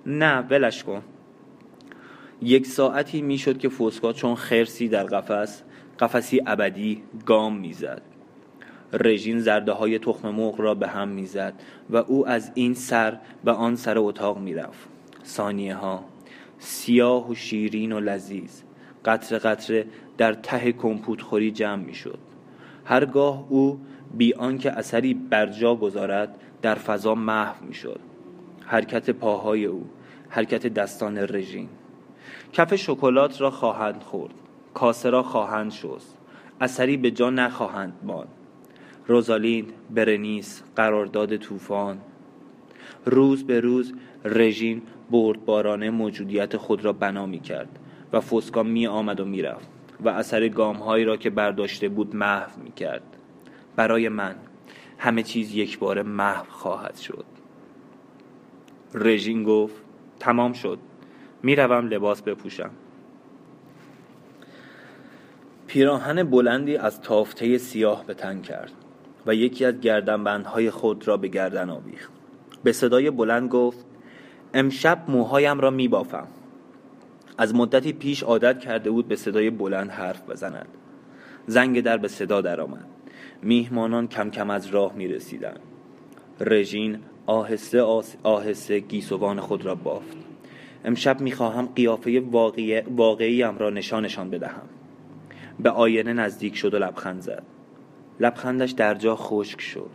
نه 0.06 0.40
ولش 0.40 0.84
کن. 0.84 1.02
یک 2.42 2.68
ساعتی 2.68 3.22
می‌شد 3.22 3.58
که 3.58 3.70
فوسکا 3.70 4.14
چون 4.14 4.36
خرسی 4.36 4.88
در 4.88 5.04
قفس 5.04 5.64
قفسی 6.00 6.42
ابدی 6.46 7.04
گام 7.26 7.58
می‌زد. 7.58 8.02
رژین 8.94 9.40
زرده 9.40 9.72
های 9.72 10.00
تخم 10.00 10.30
مرغ 10.30 10.62
را 10.62 10.76
به 10.76 10.88
هم 10.88 11.08
می‌زد 11.08 11.54
و 11.90 11.98
او 11.98 12.28
از 12.28 12.52
این 12.54 12.74
سر 12.74 13.20
به 13.44 13.52
آن 13.52 13.76
سر 13.76 13.98
اتاق 13.98 14.40
می‌رفت. 14.40 14.90
ثانیه 15.26 15.76
ها 15.76 16.06
سیاه 16.60 17.30
و 17.30 17.36
شیرین 17.36 17.92
و 17.92 18.00
لذیذ 18.00 18.62
قطره 19.06 19.40
قطره 19.40 19.86
در 20.18 20.34
ته 20.34 20.72
کمپوت 20.72 21.22
خوری 21.22 21.52
جمع 21.52 21.84
می‌شد. 21.84 22.20
هرگاه 22.86 23.46
او 23.50 23.80
بی 24.18 24.34
آنکه 24.34 24.72
اثری 24.72 25.14
بر 25.14 25.46
جا 25.46 25.76
گذارد 25.76 26.38
در 26.62 26.76
فضا 26.76 27.16
محو 27.16 27.66
می‌شد. 27.66 28.00
حرکت 28.66 29.10
پاهای 29.10 29.66
او 29.66 29.90
حرکت 30.30 30.68
دستان 30.68 31.18
رژین 31.18 31.70
کف 32.54 32.76
شکلات 32.76 33.42
را 33.42 33.52
خواهند 33.52 34.04
خورد. 34.04 34.34
کاسه 34.74 35.10
را 35.10 35.24
خواهند 35.24 35.72
شست. 35.72 36.18
اثری 36.62 36.98
به 36.98 37.12
جا 37.12 37.30
نخواهند 37.30 37.94
ماند. 38.04 38.28
روزالین 39.08 39.66
برنیس 39.90 40.64
قرارداد 40.76 41.38
طوفان. 41.38 41.98
روز 43.06 43.44
به 43.44 43.60
روز 43.60 43.94
رژین 44.26 44.82
بردبارانه 45.12 45.90
موجودیت 45.90 46.58
خود 46.58 46.86
را 46.86 46.94
بنا 46.94 47.26
می 47.26 47.40
کرد 47.40 47.80
و 48.14 48.20
فسکا 48.20 48.64
می 48.64 48.88
آمد 48.88 49.20
و 49.20 49.26
می 49.26 49.42
رفت 49.42 49.70
و 50.04 50.10
اثر 50.10 50.48
گام 50.48 50.76
هایی 50.76 51.06
را 51.06 51.18
که 51.18 51.30
برداشته 51.30 51.90
بود 51.90 52.16
محو 52.16 52.62
می 52.64 52.72
کرد 52.72 53.04
برای 53.76 54.10
من 54.10 54.36
همه 54.98 55.24
چیز 55.24 55.56
یک 55.56 55.80
بار 55.80 56.02
محو 56.02 56.46
خواهد 56.50 56.96
شد. 56.96 57.26
رژین 58.94 59.44
گفت 59.44 59.76
تمام 60.20 60.54
شد. 60.54 60.80
می‌روم 61.44 61.88
لباس 61.88 62.22
بپوشم. 62.22 62.70
پیراهن 65.68 66.24
بلندی 66.24 66.78
از 66.78 67.02
تافته 67.02 67.58
سیاه 67.58 68.06
به 68.06 68.14
تن 68.14 68.42
کرد 68.42 68.72
و 69.26 69.36
یکی 69.36 69.66
از 69.66 69.80
گردنبندهای 69.80 70.70
خود 70.70 71.08
را 71.08 71.18
به 71.18 71.28
گردن 71.28 71.70
آویخت. 71.70 72.12
به 72.64 72.72
صدای 72.72 73.12
بلند 73.12 73.50
گفت 73.50 73.86
امشب 74.54 75.04
موهایم 75.08 75.60
را 75.60 75.70
میبافم. 75.70 76.28
از 77.38 77.56
مدتی 77.56 77.94
پیش 77.94 78.24
عادت 78.24 78.60
کرده 78.60 78.92
بود 78.92 79.08
به 79.08 79.16
صدای 79.16 79.50
بلند 79.50 79.90
حرف 79.90 80.30
بزند. 80.30 80.68
زنگ 81.48 81.82
در 81.82 81.98
به 81.98 82.08
صدا 82.08 82.42
درآمد. 82.42 82.95
میهمانان 83.42 84.08
کم 84.08 84.30
کم 84.30 84.50
از 84.50 84.68
راه 84.68 84.94
می 84.96 85.08
رسیدن. 85.08 85.58
رژین 86.40 87.00
آهسته 87.26 87.82
آهسته 88.24 88.80
گیسوان 88.80 89.40
خود 89.40 89.66
را 89.66 89.76
بافت. 89.76 90.18
امشب 90.86 91.22
می‌خواهم 91.22 91.66
قیافه 91.66 92.20
واقعی 92.20 92.82
واقعیم 92.82 93.58
را 93.58 93.70
نشانشان 93.70 94.30
بدهم. 94.30 94.70
به 95.60 95.70
آینه 95.70 96.14
نزدیک 96.14 96.56
شد 96.56 96.74
و 96.74 96.78
لبخند 96.78 97.22
زد. 97.22 97.44
لبخندش 98.20 98.72
در 98.72 98.96
جا 98.96 99.16
خشک 99.16 99.62
شد. 99.62 99.92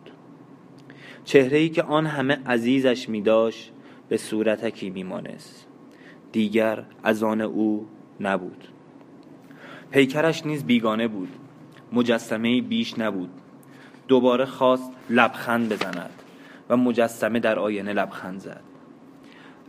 چهره 1.24 1.58
ای 1.58 1.68
که 1.68 1.82
آن 1.82 2.06
همه 2.06 2.38
عزیزش 2.46 3.08
می 3.08 3.20
داشت 3.20 3.72
به 4.08 4.16
صورتکی 4.16 4.90
میمانست. 4.90 5.66
دیگر 6.32 6.84
از 7.02 7.22
آن 7.22 7.40
او 7.40 7.86
نبود. 8.20 8.68
پیکرش 9.90 10.46
نیز 10.46 10.64
بیگانه 10.64 11.08
بود. 11.08 11.28
مجسمه 11.92 12.60
بیش 12.60 12.98
نبود. 12.98 13.30
دوباره 14.08 14.44
خواست 14.44 14.92
لبخند 15.10 15.68
بزند 15.68 16.22
و 16.68 16.76
مجسمه 16.76 17.40
در 17.40 17.58
آینه 17.58 17.92
لبخند 17.92 18.40
زد. 18.40 18.62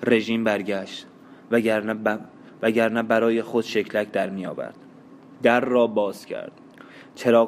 رژیم 0.03 0.43
برگشت 0.43 1.05
وگرنه, 1.51 1.93
ب... 1.93 2.19
وگرنه 2.61 3.03
برای 3.03 3.41
خود 3.41 3.63
شکلک 3.63 4.11
در 4.11 4.29
می 4.29 4.45
آورد 4.45 4.75
در 5.43 5.59
را 5.59 5.87
باز 5.87 6.25
کرد. 6.25 6.51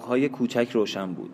های 0.07 0.29
کوچک 0.29 0.69
روشن 0.71 1.13
بود. 1.13 1.33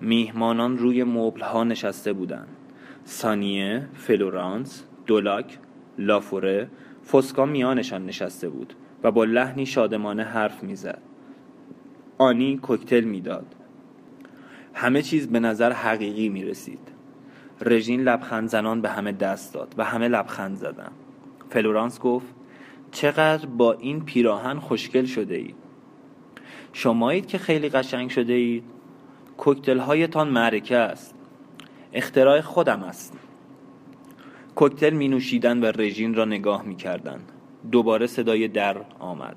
میهمانان 0.00 0.78
روی 0.78 1.04
مبل 1.04 1.40
ها 1.40 1.64
نشسته 1.64 2.12
بودند. 2.12 2.56
سانیه 3.04 3.88
فلورانس 3.94 4.84
دولاک 5.06 5.58
لافوره 5.98 6.68
فسکا 7.12 7.46
میانشان 7.46 8.06
نشسته 8.06 8.48
بود 8.48 8.74
و 9.02 9.10
با 9.10 9.24
لحنی 9.24 9.66
شادمانه 9.66 10.22
حرف 10.22 10.62
می‌زد. 10.62 11.02
آنی 12.20 12.56
کوکتل 12.56 13.00
می‌داد. 13.00 13.46
همه 14.74 15.02
چیز 15.02 15.28
به 15.28 15.40
نظر 15.40 15.72
حقیقی 15.72 16.28
می 16.28 16.44
رسید 16.44 16.92
رژین 17.60 18.00
لبخند 18.00 18.48
زنان 18.48 18.80
به 18.80 18.88
همه 18.88 19.12
دست 19.12 19.54
داد 19.54 19.74
و 19.78 19.84
همه 19.84 20.08
لبخند 20.08 20.56
زدن. 20.56 20.92
فلورانس 21.50 22.00
گفت 22.00 22.26
چقدر 22.90 23.46
با 23.46 23.72
این 23.72 24.04
پیراهن 24.04 24.58
خوشگل 24.58 25.04
شده 25.04 25.34
اید. 25.34 25.54
شمایید 26.72 27.26
که 27.26 27.38
خیلی 27.38 27.68
قشنگ 27.68 28.10
شده 28.10 28.32
اید. 28.32 28.64
کوکتل 29.36 29.78
هایتان 29.78 30.28
معرکه 30.28 30.76
است. 30.76 31.14
اختراع 31.92 32.40
خودم 32.40 32.82
است. 32.82 33.18
کوکتل 34.54 34.90
می 34.90 35.08
نوشیدن 35.08 35.60
و 35.60 35.64
رژین 35.64 36.14
را 36.14 36.24
نگاه 36.24 36.62
می 36.62 36.76
کردن. 36.76 37.20
دوباره 37.72 38.06
صدای 38.06 38.48
در 38.48 38.76
آمد. 38.98 39.36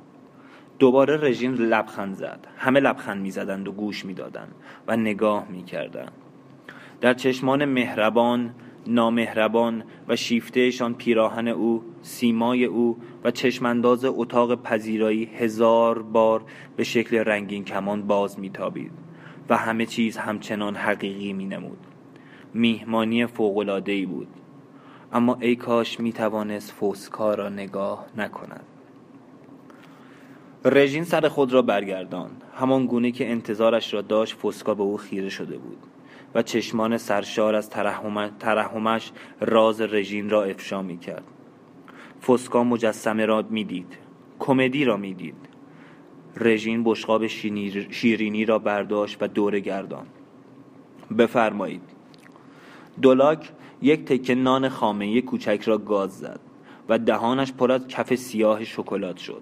دوباره 0.79 1.17
رژین 1.17 1.53
لبخند 1.53 2.15
زد. 2.15 2.47
همه 2.57 2.79
لبخند 2.79 3.21
می 3.21 3.31
زدند 3.31 3.67
و 3.67 3.71
گوش 3.71 4.05
می 4.05 4.13
دادند 4.13 4.55
و 4.87 4.97
نگاه 4.97 5.47
می 5.49 5.63
کردند 5.63 6.11
در 7.01 7.13
چشمان 7.13 7.65
مهربان 7.65 8.53
نامهربان 8.87 9.83
و 10.07 10.15
شیفتهشان 10.15 10.93
پیراهن 10.93 11.47
او 11.47 11.83
سیمای 12.01 12.65
او 12.65 12.97
و 13.23 13.31
چشمانداز 13.31 14.05
اتاق 14.05 14.63
پذیرایی 14.63 15.25
هزار 15.25 16.01
بار 16.01 16.43
به 16.75 16.83
شکل 16.83 17.17
رنگین 17.17 17.63
کمان 17.63 18.07
باز 18.07 18.39
میتابید 18.39 18.91
و 19.49 19.57
همه 19.57 19.85
چیز 19.85 20.17
همچنان 20.17 20.75
حقیقی 20.75 21.33
می 21.33 21.45
نمود 21.45 21.87
میهمانی 22.53 23.25
فوقلادهی 23.25 24.05
بود. 24.05 24.27
اما 25.13 25.37
ای 25.41 25.55
کاش 25.55 25.99
می 25.99 26.13
توانست 26.13 26.71
فوسکا 26.71 27.35
را 27.35 27.49
نگاه 27.49 28.05
نکند. 28.17 28.65
رژین 30.65 31.03
سر 31.03 31.27
خود 31.27 31.53
را 31.53 31.61
برگردان 31.61 32.31
همان 32.55 32.85
گونه 32.85 33.11
که 33.11 33.31
انتظارش 33.31 33.93
را 33.93 34.01
داشت 34.01 34.35
فوسکا 34.35 34.73
به 34.73 34.83
او 34.83 34.97
خیره 34.97 35.29
شده 35.29 35.57
بود 35.57 35.77
و 36.35 36.41
چشمان 36.41 36.97
سرشار 36.97 37.55
از 37.55 37.69
ترحمش 38.39 39.11
راز 39.39 39.81
رژین 39.81 40.29
را 40.29 40.43
افشا 40.43 40.81
می 40.81 40.97
کرد 40.97 41.23
فوسکا 42.21 42.63
مجسمه 42.63 43.25
را 43.25 43.45
می‌دید. 43.49 43.97
کمدی 44.39 44.85
را 44.85 44.97
می‌دید. 44.97 45.35
رژین 46.35 46.83
بشقاب 46.83 47.27
شیرینی 47.89 48.45
را 48.45 48.59
برداشت 48.59 49.17
و 49.21 49.27
دور 49.27 49.59
گردان 49.59 50.05
بفرمایید. 51.17 51.81
دولاک 53.01 53.49
یک 53.81 54.05
تکه 54.05 54.35
نان 54.35 54.69
خامه 54.69 55.21
کوچک 55.21 55.61
را 55.65 55.77
گاز 55.77 56.19
زد 56.19 56.39
و 56.89 56.99
دهانش 56.99 57.53
پر 57.53 57.71
از 57.71 57.87
کف 57.87 58.15
سیاه 58.15 58.63
شکلات 58.63 59.17
شد. 59.17 59.41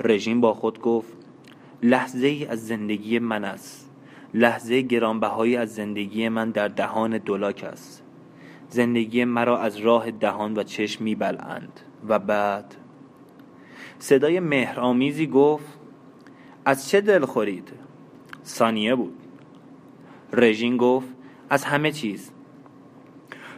رژیم 0.00 0.40
با 0.40 0.54
خود 0.54 0.80
گفت 0.80 1.12
لحظه 1.82 2.26
ای 2.26 2.46
از 2.46 2.66
زندگی 2.66 3.18
من 3.18 3.44
است. 3.44 3.90
لحظه 4.34 4.80
گرانبهایی 4.80 5.56
از 5.56 5.74
زندگی 5.74 6.28
من 6.28 6.50
در 6.50 6.68
دهان 6.68 7.18
دولاک 7.18 7.64
است. 7.64 8.04
زندگی 8.68 9.24
مرا 9.24 9.58
از 9.58 9.76
راه 9.76 10.10
دهان 10.10 10.58
و 10.58 10.62
چشم 10.62 11.04
میبلند 11.04 11.80
و 12.08 12.18
بعد 12.18 12.74
صدای 13.98 14.40
مهرآمیزی 14.40 15.26
گفت 15.26 15.78
از 16.64 16.88
چه 16.88 17.00
دل 17.00 17.24
خورید؟ 17.24 17.72
ثانیه 18.44 18.94
بود. 18.94 19.14
رژین 20.32 20.76
گفت 20.76 21.08
از 21.50 21.64
همه 21.64 21.92
چیز. 21.92 22.30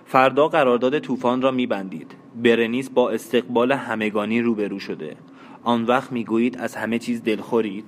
فردا 0.05 0.48
قرارداد 0.48 0.98
طوفان 0.98 1.42
را 1.42 1.50
میبندید. 1.50 2.14
برنیس 2.42 2.90
با 2.90 3.11
استقبال 3.11 3.72
همگانی 3.72 4.40
روبرو 4.40 4.79
شده. 4.79 5.16
آن 5.62 5.85
وقت 5.85 6.12
می‌گویید 6.12 6.59
از 6.59 6.77
همه 6.77 6.99
چیز 6.99 7.23
دلخورید. 7.23 7.85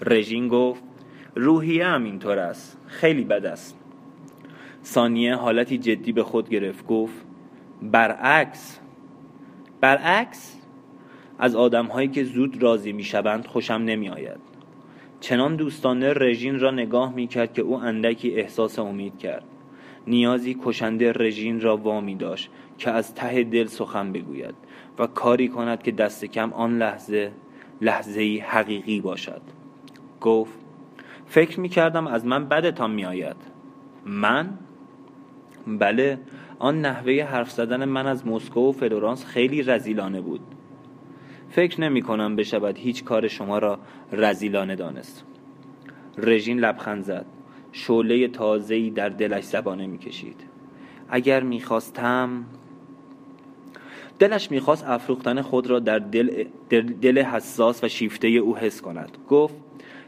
رژین 0.00 0.48
گفت 0.48 0.82
روحیه 1.34 1.86
هم 1.86 2.04
اینطور 2.04 2.38
است 2.38 2.78
خیلی 2.86 3.24
بد 3.24 3.46
است. 3.46 3.78
ثانیه 4.84 5.34
حالتی 5.34 5.78
جدی 5.78 6.12
به 6.12 6.22
خود 6.22 6.48
گرفت 6.48 6.86
گفت 6.86 7.26
برعکس. 7.82 8.80
برعکس؟ 9.80 10.56
از 11.38 11.56
آدم 11.56 11.86
هایی 11.86 12.08
که 12.08 12.24
زود 12.24 12.62
راضی 12.62 12.92
می 12.92 13.04
شوند 13.04 13.46
خوشم 13.46 13.74
نمی 13.74 14.08
آید 14.08 14.40
چنان 15.20 15.56
دوستانه 15.56 16.12
رژین 16.12 16.60
را 16.60 16.70
نگاه 16.70 17.14
می 17.14 17.26
کرد 17.26 17.52
که 17.52 17.62
او 17.62 17.74
اندکی 17.74 18.30
احساس 18.30 18.78
امید 18.78 19.18
کرد. 19.18 19.44
نیازی 20.06 20.56
کشنده 20.64 21.12
رژین 21.12 21.60
را 21.60 21.76
وامی 21.76 22.14
داشت. 22.14 22.50
که 22.78 22.90
از 22.90 23.14
ته 23.14 23.44
دل 23.44 23.66
سخن 23.66 24.12
بگوید 24.12 24.54
و 24.98 25.06
کاری 25.06 25.48
کند 25.48 25.82
که 25.82 25.92
دست 25.92 26.24
کم 26.24 26.52
آن 26.52 26.78
لحظه 26.78 27.32
لحظه 27.80 28.44
حقیقی 28.48 29.00
باشد. 29.00 29.40
گفت 30.20 30.58
فکر 31.26 31.60
می 31.60 31.68
کردم 31.68 32.06
از 32.06 32.26
من 32.26 32.48
بدتان 32.48 32.90
می 32.90 33.04
آید 33.04 33.36
من؟ 34.04 34.58
بله 35.66 36.18
آن 36.58 36.80
نحوه 36.80 37.22
حرف 37.22 37.50
زدن 37.50 37.84
من 37.84 38.06
از 38.06 38.26
مسکو 38.26 38.68
و 38.68 38.72
فلورانس 38.72 39.24
خیلی 39.24 39.62
رزیلانه 39.62 40.20
بود. 40.20 40.40
فکر 41.50 41.80
نمی 41.80 42.02
کنم 42.02 42.36
بشود 42.36 42.78
هیچ 42.78 43.04
کار 43.04 43.28
شما 43.28 43.58
را 43.58 43.78
رزیلانه 44.12 44.76
دانست. 44.76 45.24
رژین 46.18 46.58
لبخند 46.58 47.02
زد. 47.02 47.26
شعله 47.72 48.28
تازه‌ای 48.28 48.90
در 48.90 49.08
دلش 49.08 49.44
زبانه 49.44 49.86
می‌کشید. 49.86 50.40
اگر 51.08 51.42
می‌خواستم 51.42 52.44
دلش 54.18 54.50
می‌خواست 54.50 54.84
افروختن 54.84 55.42
خود 55.42 55.66
را 55.66 55.78
در 55.78 55.98
دل, 55.98 56.44
دل 57.02 57.22
حساس 57.22 57.84
و 57.84 57.88
شیفته 57.88 58.28
او 58.28 58.56
حس 58.56 58.80
کند. 58.80 59.18
گفت 59.28 59.54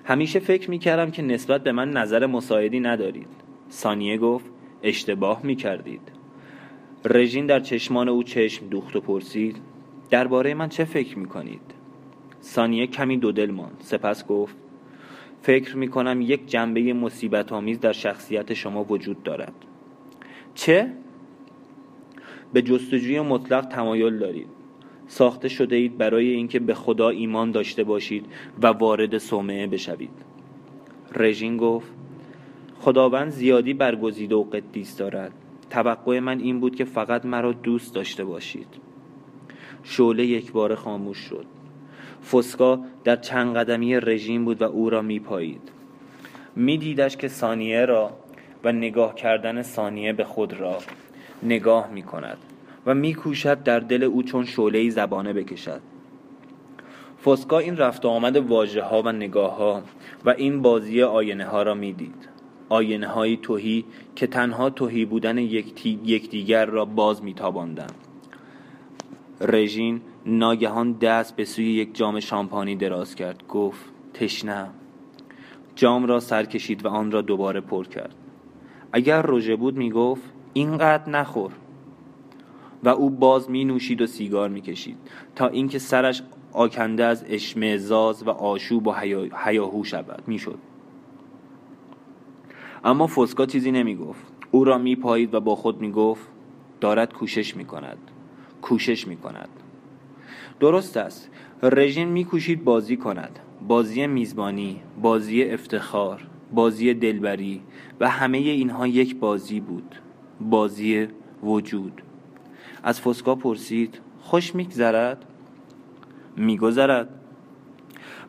همیشه 0.05 0.39
فکر 0.39 0.71
می‌کردم 0.71 1.11
که 1.11 1.23
نسبت 1.23 1.63
به 1.63 1.73
من 1.73 1.91
نظر 1.91 2.27
مساعدی 2.27 2.81
ندارید. 2.81 3.29
ثانیه 3.71 4.19
گفت 4.19 4.45
اشتباه 4.83 5.41
می‌کردید. 5.43 6.01
رژین 7.05 7.47
در 7.47 7.61
چشمان 7.61 8.09
او 8.09 8.23
چشم 8.23 8.69
دوخت 8.69 8.97
و 8.97 9.01
پرسید 9.01 9.57
درباره 10.11 10.55
من 10.55 10.69
چه 10.69 10.85
فکر 10.85 11.19
می‌کنید؟ 11.19 11.61
ثانیه 12.43 12.87
کمی 12.87 13.17
دو 13.17 13.33
دل 13.33 13.51
ماند. 13.51 13.77
سپس 13.81 14.27
گفت 14.27 14.57
فکر 15.43 15.77
می 15.77 15.89
کنم 15.89 16.21
یک 16.21 16.47
جنبه 16.47 16.93
مصیبت 16.93 17.53
آمیز 17.53 17.81
در 17.81 17.93
شخصیت 17.93 18.55
شما 18.55 18.85
وجود 18.85 19.23
دارد. 19.23 19.53
چه؟ 20.55 20.93
به 22.53 22.63
جستجوی 22.63 23.21
مطلق 23.21 23.67
تمایل 23.67 24.19
دارید. 24.19 24.49
ساخته 25.07 25.49
شده 25.49 25.77
اید 25.77 25.99
برای 25.99 26.29
اینکه 26.29 26.59
به 26.59 26.75
خدا 26.75 27.09
ایمان 27.09 27.51
داشته 27.51 27.85
باشید 27.85 28.27
و 28.63 28.67
وارد 28.67 29.19
صومعه 29.19 29.67
بشوید. 29.67 30.25
رژین 31.15 31.57
گفت 31.57 31.93
خداوند 32.81 33.31
زیادی 33.31 33.75
برگزیده 33.75 34.35
و 34.35 34.43
قدیس 34.43 34.97
دارد. 34.97 35.33
توقع 35.71 36.21
من 36.21 36.41
این 36.41 36.61
بود 36.61 36.77
که 36.77 36.85
فقط 36.85 37.27
مرا 37.27 37.53
دوست 37.53 37.95
داشته 37.95 38.25
باشید. 38.25 38.69
شعله 39.83 40.27
یک 40.27 40.53
بار 40.53 40.75
خاموش 40.75 41.19
شد. 41.19 41.47
فسکا 42.33 42.81
در 43.05 43.17
چند 43.17 43.57
قدمی 43.57 44.01
رژیم 44.01 44.45
بود 44.45 44.63
و 44.63 44.65
او 44.65 44.91
را 44.91 45.03
میپایید. 45.03 45.71
میدیدش 46.57 47.17
که 47.17 47.29
ثانیه 47.29 47.85
را 47.85 48.11
و 48.65 48.73
نگاه 48.73 49.15
کردن 49.15 49.63
ثانیه 49.63 50.13
به 50.13 50.25
خود 50.25 50.53
را 50.53 50.79
نگاه 51.43 51.91
می 51.91 52.03
کند 52.03 52.39
و 52.87 52.95
میکوشد 52.95 53.63
در 53.63 53.81
دل 53.81 54.03
او 54.03 54.23
چون 54.23 54.45
شعله 54.45 54.91
زبانه 54.91 55.33
بکشد. 55.33 55.81
فسکا 57.25 57.59
این 57.59 57.77
رفت 57.77 58.07
آمد 58.07 58.37
واژه 58.37 58.83
ها 58.83 59.03
و 59.03 59.13
نگاه 59.13 59.57
ها 59.57 59.83
و 60.25 60.31
این 60.31 60.63
بازی 60.63 61.03
آینه 61.03 61.45
ها 61.45 61.63
را 61.63 61.75
می‌دید. 61.75 62.29
آینه 62.69 63.07
های 63.07 63.37
توهی 63.37 63.85
که 64.17 64.27
تنها 64.27 64.71
توهی 64.71 65.05
بودن 65.05 65.39
یکدیگر 65.39 66.67
را 66.67 66.85
باز 66.85 67.23
میتاباندند. 67.23 67.95
رژین 69.41 70.01
ناگهان 70.27 70.93
دست 70.93 71.37
به 71.37 71.45
سوی 71.45 71.73
یک 71.73 71.97
جام 71.97 72.21
شامپانی 72.21 72.77
دراز 72.77 73.15
کرد. 73.15 73.47
گفت 73.49 73.85
تشنه. 74.15 74.67
جام 75.75 76.07
را 76.07 76.21
سر 76.21 76.45
کشید 76.45 76.85
و 76.85 76.89
آن 76.89 77.11
را 77.11 77.23
دوباره 77.23 77.61
پر 77.61 77.85
کرد. 77.85 78.15
اگر 78.93 79.23
روژه 79.23 79.57
بود 79.57 79.77
می‌گفت 79.77 80.23
اینقدر 80.59 81.11
نخور. 81.11 81.53
و 82.85 82.89
او 82.89 83.11
باز 83.11 83.51
می 83.51 83.65
نوشید 83.65 84.01
و 84.01 84.07
سیگار 84.07 84.49
می 84.49 84.61
کشید 84.61 84.97
تا 85.35 85.49
اینکه 85.49 85.79
سرش 85.79 86.23
آکنده 86.53 87.05
از 87.05 87.25
اشمعزاز 87.29 88.23
و 88.23 88.31
آشوب 88.31 88.87
و 88.87 88.93
حیاهو 89.45 89.85
شود. 89.85 90.23
می‌شد. 90.27 90.59
اما 92.85 93.07
فسکا 93.07 93.47
چیزی 93.47 93.71
نمی 93.71 93.97
گفت 93.97 94.25
او 94.51 94.65
را 94.65 94.79
می 94.79 94.97
پایید 94.97 95.35
و 95.35 95.41
با 95.41 95.57
خود 95.57 95.81
می 95.81 95.93
گفت 95.93 96.29
دارد 96.81 97.13
کوشش 97.13 97.57
می 97.57 97.65
کند 97.65 97.99
کوشش 98.63 99.07
می 99.07 99.17
کند 99.17 99.49
درست 100.61 100.97
است. 100.97 101.31
رژیم 101.63 102.09
میکوشید 102.09 102.65
بازی 102.65 102.97
کند. 102.97 103.39
بازی 103.69 104.07
میزبانی 104.07 104.81
بازی 105.03 105.45
افتخار 105.45 106.27
بازی 106.55 106.95
دلبری 106.95 107.63
و 108.01 108.09
همه 108.09 108.39
اینها 108.39 108.87
یک 108.87 109.17
بازی 109.17 109.61
بود. 109.61 109.95
بازی 110.41 111.09
وجود. 111.43 112.03
از 112.83 113.01
فسکا 113.01 113.35
پرسید 113.35 114.01
خوش 114.21 114.55
میگذرد؟ 114.55 115.25
میگذرد. 116.37 117.09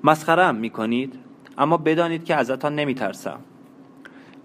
مسخره 0.04 0.46
هم 0.46 0.56
می‌کنید 0.56 1.20
اما 1.58 1.78
بدانید 1.78 2.24
که 2.24 2.36
ازتان 2.36 2.76
نمیترسم. 2.76 3.40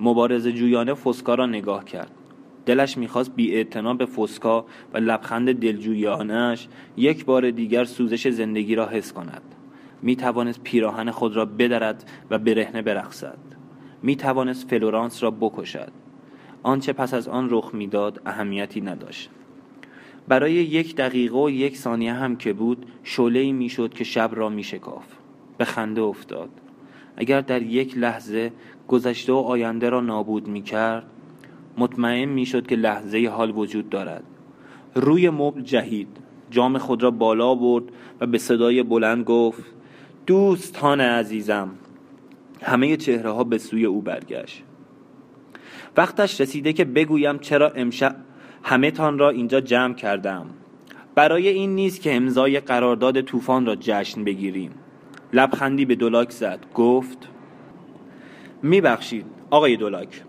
مبارز 0.01 0.49
جویانه 0.49 0.95
فسکا 0.95 1.35
را 1.35 1.47
نگاه 1.47 1.85
کرد. 1.85 2.11
دلش 2.67 2.99
می‌خواست 2.99 3.35
بی 3.37 3.65
به 3.99 4.07
فسکا 4.07 4.67
و 4.93 4.99
لبخند 4.99 5.61
دلجویانش 5.61 6.69
یک 6.97 7.25
بار 7.25 7.51
دیگر 7.51 7.85
سوزش 7.85 8.29
زندگی 8.29 8.75
را 8.75 8.87
حس 8.87 9.13
کند. 9.13 9.43
می 10.03 10.17
توانست 10.17 10.63
پیراهن 10.63 11.11
خود 11.11 11.37
را 11.37 11.45
بدرد 11.45 12.11
و 12.31 12.39
برهنه 12.39 12.83
برقصد. 12.83 13.39
می 14.03 14.17
توانست 14.17 14.71
فلورانس 14.71 15.23
را 15.23 15.31
بکشد. 15.31 16.04
آنچه 16.65 16.93
پس 16.93 17.15
از 17.15 17.29
آن 17.29 17.49
رخ 17.51 17.71
می‌داد 17.75 18.21
اهمیتی 18.27 18.81
نداشت. 18.81 19.31
برای 20.29 20.53
یک 20.53 20.97
دقیقه 20.97 21.39
و 21.39 21.51
یک 21.51 21.77
ثانیه 21.77 22.13
هم 22.13 22.37
که 22.37 22.53
بود 22.53 22.87
شعله 23.03 23.53
می‌شد 23.53 23.95
که 23.95 24.05
شب 24.05 24.31
را 24.35 24.49
میشکاف 24.49 25.05
به 25.59 25.65
خنده 25.65 26.03
افتاد. 26.03 26.49
اگر 27.17 27.41
در 27.41 27.63
یک 27.63 27.99
لحظه 27.99 28.53
گذشته 28.89 29.33
و 29.33 29.37
آینده 29.37 29.89
را 29.89 30.01
نابود 30.01 30.49
می 30.49 30.63
کرد 30.63 31.07
مطمئن 31.79 32.29
می‌شد 32.29 32.67
که 32.67 32.77
لحظه 32.77 33.29
حال 33.29 33.51
وجود 33.51 33.91
دارد. 33.91 34.25
روی 34.95 35.31
مبل 35.31 35.61
جهید. 35.61 36.09
جام 36.51 36.79
خود 36.79 37.03
را 37.03 37.11
بالا 37.11 37.55
برد 37.55 37.85
و 38.21 38.27
به 38.27 38.39
صدای 38.39 38.83
بلند 38.83 39.25
گفت 39.25 39.65
دوستان 40.27 41.01
عزیزم 41.01 41.71
همه 42.63 42.97
چهره 42.97 43.31
ها 43.31 43.45
به 43.45 43.59
سوی 43.59 43.85
او 43.85 44.03
برگشت. 44.03 44.63
وقتش 45.97 46.41
رسیده 46.41 46.73
که 46.73 46.85
بگویم 46.85 47.39
چرا 47.39 47.69
امشب 47.69 48.17
همه 48.63 48.91
تان 48.91 49.19
را 49.19 49.31
اینجا 49.31 49.61
جمع 49.61 49.95
کردم. 49.95 50.47
برای 51.15 51.49
این 51.49 51.75
نیست 51.75 52.01
که 52.01 52.17
امضای 52.17 52.61
قرارداد 52.61 53.21
طوفان 53.21 53.67
را 53.67 53.77
جشن 53.81 54.25
بگیریم. 54.25 54.71
لبخندی 55.33 55.85
به 55.85 55.95
دولاک 55.95 56.31
زد 56.31 56.67
گفت 56.75 57.29
میبخشید 58.63 59.27
آقای 59.51 59.77
دولاک 59.77 60.23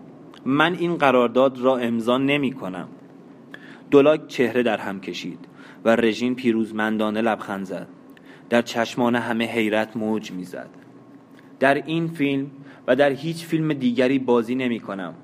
من 0.44 0.74
این 0.74 0.96
قرارداد 0.96 1.58
را 1.58 1.76
امضا 1.76 2.18
نمی 2.18 2.52
کنم. 2.52 2.88
دولاک 3.90 4.26
چهره 4.26 4.62
در 4.62 4.76
هم 4.76 5.00
کشید 5.00 5.38
و 5.84 5.96
رژین 5.96 6.34
پیروزمندانه 6.34 7.20
لبخند 7.20 7.64
زد. 7.64 7.88
در 8.50 8.62
چشمان 8.62 9.14
همه 9.14 9.44
حیرت 9.44 9.96
موج 9.96 10.32
می‌زد. 10.32 10.70
در 11.60 11.74
این 11.74 12.08
فیلم 12.08 12.50
و 12.86 12.96
در 12.96 13.10
هیچ 13.10 13.44
فیلم 13.44 13.72
دیگری 13.72 14.18
بازی 14.18 14.54
نمی 14.54 14.80
کنم. 14.80 15.14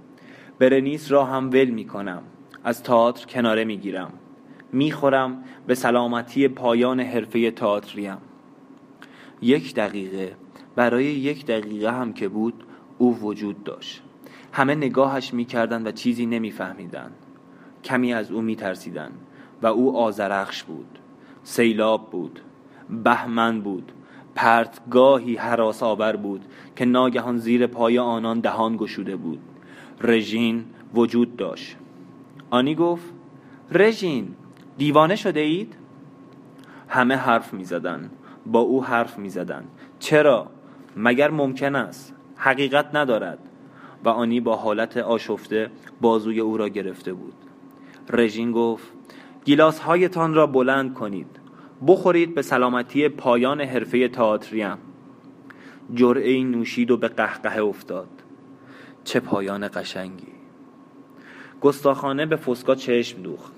برنیس 0.63 1.13
را 1.13 1.25
هم 1.25 1.51
ول 1.51 1.65
می 1.65 1.85
کنم 1.85 2.23
از 2.65 2.83
تئاتر 2.83 3.27
کناره 3.27 3.65
می 3.65 3.77
گیرم 3.77 4.13
می 4.73 4.93
خورم 4.93 5.45
به 5.67 5.75
سلامتی 5.75 6.49
پایان 6.49 7.01
حرفه 7.01 7.51
تئاتریم. 7.51 8.17
یک 9.41 9.75
دقیقه. 9.75 10.37
برای 10.77 11.05
یک 11.05 11.47
دقیقه 11.47 11.93
هم 11.93 12.13
که 12.13 12.29
بود 12.29 12.65
او 12.99 13.19
وجود 13.19 13.65
داشت. 13.65 14.03
همه 14.53 14.75
نگاهش 14.75 15.35
می‌کردند 15.35 15.87
و 15.87 15.93
چیزی 15.93 16.27
نمیفهمیدند. 16.27 17.15
کمی 17.85 18.13
از 18.13 18.31
او 18.31 18.43
میترسیدند 18.43 19.21
و 19.63 19.67
او 19.67 19.97
آزرخش 19.97 20.63
بود. 20.63 20.99
سیلاب 21.43 22.11
بود. 22.11 22.41
بهمن 23.05 23.61
بود. 23.61 23.93
پرتگاهی 24.35 25.37
حراس 25.37 25.83
آور 25.83 26.17
بود 26.17 26.45
که 26.77 26.85
ناگهان 26.85 27.39
زیر 27.39 27.67
پای 27.67 27.99
آنان 27.99 28.41
دهان 28.41 28.77
گشوده 28.77 29.17
بود. 29.17 29.41
رژین 30.03 30.65
وجود 30.95 31.37
داشت 31.37 31.77
آنی 32.51 32.75
گفت 32.75 33.15
رژین 33.71 34.35
دیوانه 34.79 35.17
شده 35.17 35.41
اید؟ 35.41 35.77
همه 36.89 37.17
حرف 37.17 37.55
می 37.55 37.65
زدن. 37.65 38.11
با 38.47 38.61
او 38.61 38.85
حرف 38.85 39.19
می 39.19 39.29
زدن. 39.29 39.65
چرا؟ 39.99 40.51
مگر 40.97 41.31
ممکن 41.31 41.77
است 41.77 42.15
حقیقت 42.37 42.95
ندارد 42.95 43.39
و 44.05 44.09
آنی 44.09 44.41
با 44.41 44.57
حالت 44.57 44.97
آشفته 44.97 45.71
بازوی 46.01 46.41
او 46.41 46.57
را 46.57 46.69
گرفته 46.69 47.13
بود 47.13 47.35
رژین 48.11 48.53
گفت 48.53 48.93
گیلاس 49.45 49.79
هایتان 49.79 50.35
را 50.35 50.47
بلند 50.47 50.95
کنید 50.95 51.41
بخورید 51.87 52.35
به 52.35 52.43
سلامتی 52.43 53.09
پایان 53.09 53.61
حرفه 53.61 54.09
تئاتریم 54.09 54.79
جرعه 55.95 56.45
نوشید 56.45 56.91
و 56.91 56.97
به 56.97 57.09
قهقه 57.09 57.63
افتاد 57.63 58.22
چه 59.05 59.21
پایان 59.21 59.69
قشنگی. 59.69 60.33
گستاخانه 61.61 62.27
به 62.27 62.37
فسکا 62.37 62.75
چشم 62.75 63.23
دوخت. 63.23 63.53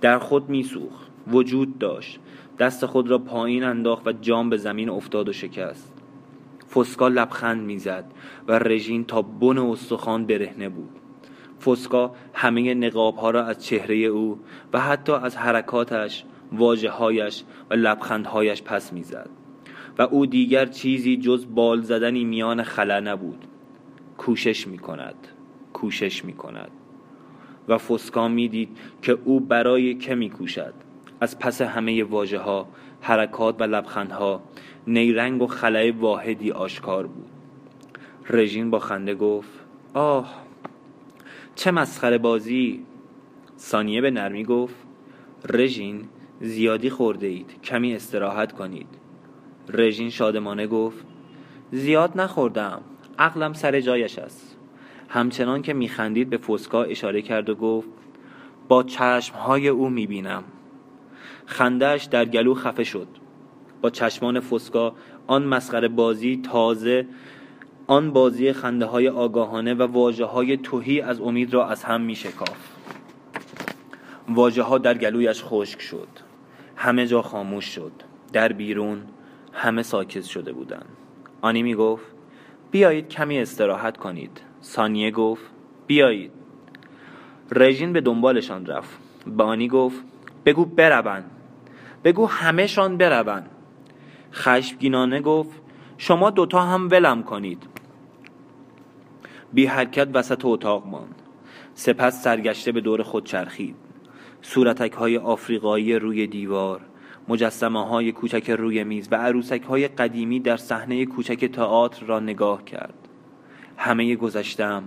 در 0.00 0.18
خود 0.18 0.48
میسوخت. 0.48 1.10
وجود 1.26 1.78
داشت. 1.78 2.20
دست 2.58 2.86
خود 2.86 3.10
را 3.10 3.18
پایین 3.18 3.64
انداخت 3.64 4.06
و 4.06 4.12
جام 4.12 4.50
به 4.50 4.56
زمین 4.56 4.88
افتاد 4.88 5.28
و 5.28 5.32
شکست. 5.32 5.92
فسکا 6.74 7.08
لبخند 7.08 7.62
می‌زد 7.62 8.04
و 8.48 8.58
رژین 8.58 9.04
تا 9.04 9.22
بن 9.22 9.58
استخوان 9.58 10.26
برهنه 10.26 10.68
بود. 10.68 10.90
فسکا 11.66 12.14
همه 12.34 12.74
نقاب 12.74 13.16
ها 13.16 13.30
را 13.30 13.44
از 13.44 13.64
چهره 13.64 13.96
او 13.96 14.40
و 14.72 14.80
حتی 14.80 15.12
از 15.12 15.36
حرکاتش 15.36 16.24
واجه 16.52 16.90
هایش 16.90 17.44
و 17.70 17.74
لبخندهایش 17.74 18.62
پس 18.62 18.92
می‌زد. 18.92 19.30
و 19.98 20.02
او 20.02 20.26
دیگر 20.26 20.66
چیزی 20.66 21.16
جز 21.16 21.46
بال 21.54 21.80
زدنی 21.80 22.24
میان 22.24 22.62
خلا 22.62 23.00
نبود. 23.00 23.44
کوشش 24.18 24.66
می 24.66 24.78
کند 24.78 25.28
کوشش 25.72 26.24
می 26.24 26.32
کند 26.32 26.70
و 27.68 27.78
فسکا 27.78 28.28
می‌دید 28.28 28.78
که 29.02 29.18
او 29.24 29.40
برای 29.40 29.94
که 29.94 30.14
می 30.14 30.30
کوشد 30.30 30.74
از 31.20 31.38
پس 31.38 31.62
همه 31.62 32.04
واجه 32.04 32.38
ها 32.38 32.68
حرکات 33.00 33.60
و 33.60 33.64
لبخندها 33.64 34.42
نیرنگ 34.86 35.42
و 35.42 35.46
خلای 35.46 35.90
واحدی 35.90 36.50
آشکار 36.50 37.06
بود. 37.06 37.30
رژین 38.30 38.70
با 38.70 38.78
خنده 38.78 39.14
گفت 39.14 39.50
آه 39.94 40.34
چه 41.54 41.70
مسخره 41.70 42.18
بازی. 42.18 42.86
ثانیه 43.58 44.00
به 44.00 44.10
نرمی 44.10 44.44
گفت 44.44 44.74
رژین 45.48 46.08
زیادی 46.40 46.90
خورده 46.90 47.26
اید 47.26 47.62
کمی 47.62 47.94
استراحت 47.94 48.52
کنید. 48.52 48.88
رژین 49.68 50.10
شادمانه 50.10 50.66
گفت 50.66 51.06
زیاد 51.72 52.20
نخوردم. 52.20 52.82
عقلم 53.18 53.52
سر 53.52 53.80
جایش 53.80 54.18
است. 54.18 54.56
همچنان 55.08 55.62
که 55.62 55.72
میخندید 55.72 56.30
به 56.30 56.36
فسکا 56.36 56.82
اشاره 56.82 57.22
کرد 57.22 57.48
و 57.48 57.54
گفت 57.54 57.88
با 58.68 58.82
چشمهای 58.82 59.68
او 59.68 59.90
می‌بینم. 59.90 60.44
خندهش 61.46 62.04
در 62.04 62.24
گلو 62.24 62.54
خفه 62.54 62.84
شد. 62.84 63.08
با 63.82 63.90
چشمان 63.90 64.40
فسکا 64.40 64.94
آن 65.26 65.44
مسخره 65.44 65.88
بازی 65.88 66.40
تازه 66.52 67.06
آن 67.86 68.12
بازی 68.12 68.52
خنده 68.52 68.86
های 68.86 69.08
آگاهانه 69.08 69.74
و 69.74 69.82
واجه 69.82 70.24
های 70.24 70.56
توهی 70.56 71.00
از 71.00 71.20
امید 71.20 71.54
را 71.54 71.68
از 71.68 71.84
هم 71.84 72.00
می 72.00 72.14
شکاف 72.14 72.74
واجه 74.28 74.62
ها 74.62 74.78
در 74.78 74.98
گلویش 74.98 75.42
خشک 75.44 75.80
شد. 75.80 76.08
همه 76.76 77.06
جا 77.06 77.22
خاموش 77.22 77.64
شد. 77.64 77.92
در 78.32 78.52
بیرون 78.52 79.02
همه 79.52 79.82
ساکت 79.82 80.24
شده 80.24 80.52
بودند. 80.52 80.88
آنی 81.40 81.62
می 81.62 81.74
گفت 81.74 82.13
بیایید 82.74 83.08
کمی 83.08 83.38
استراحت 83.38 83.96
کنید. 83.96 84.40
سانیه 84.60 85.10
گفت 85.10 85.42
بیایید. 85.86 86.32
رژین 87.50 87.92
به 87.92 88.00
دنبالشان 88.00 88.66
رفت. 88.66 88.98
به 89.26 89.44
آنی 89.44 89.68
گفت 89.68 90.04
بگو 90.46 90.64
بروند. 90.64 91.30
بگو 92.04 92.26
همهشان 92.26 92.96
بروند. 92.96 93.50
خشمگینانه 94.32 95.20
گفت 95.20 95.60
شما 95.98 96.30
دوتا 96.30 96.60
هم 96.60 96.88
ولم 96.90 97.22
کنید. 97.22 97.62
بی 99.52 99.66
حرکت 99.66 100.08
وسط 100.14 100.44
اتاق 100.44 100.86
ماند. 100.86 101.22
سپس 101.74 102.22
سرگشته 102.22 102.72
به 102.72 102.80
دور 102.80 103.02
خود 103.02 103.24
چرخید. 103.24 103.76
صورتک 104.42 104.92
های 104.92 105.18
آفریقایی 105.18 105.94
روی 105.94 106.26
دیوار. 106.26 106.80
مجسمه 107.28 107.88
های 107.88 108.12
کوچک 108.12 108.50
روی 108.50 108.84
میز 108.84 109.08
و 109.10 109.14
عروسک 109.14 109.62
های 109.62 109.88
قدیمی 109.88 110.40
در 110.40 110.56
صحنه 110.56 111.06
کوچک 111.06 111.44
تئاتر 111.44 112.06
را 112.06 112.20
نگاه 112.20 112.64
کرد. 112.64 112.94
همه 113.76 114.16
گذشتم 114.16 114.82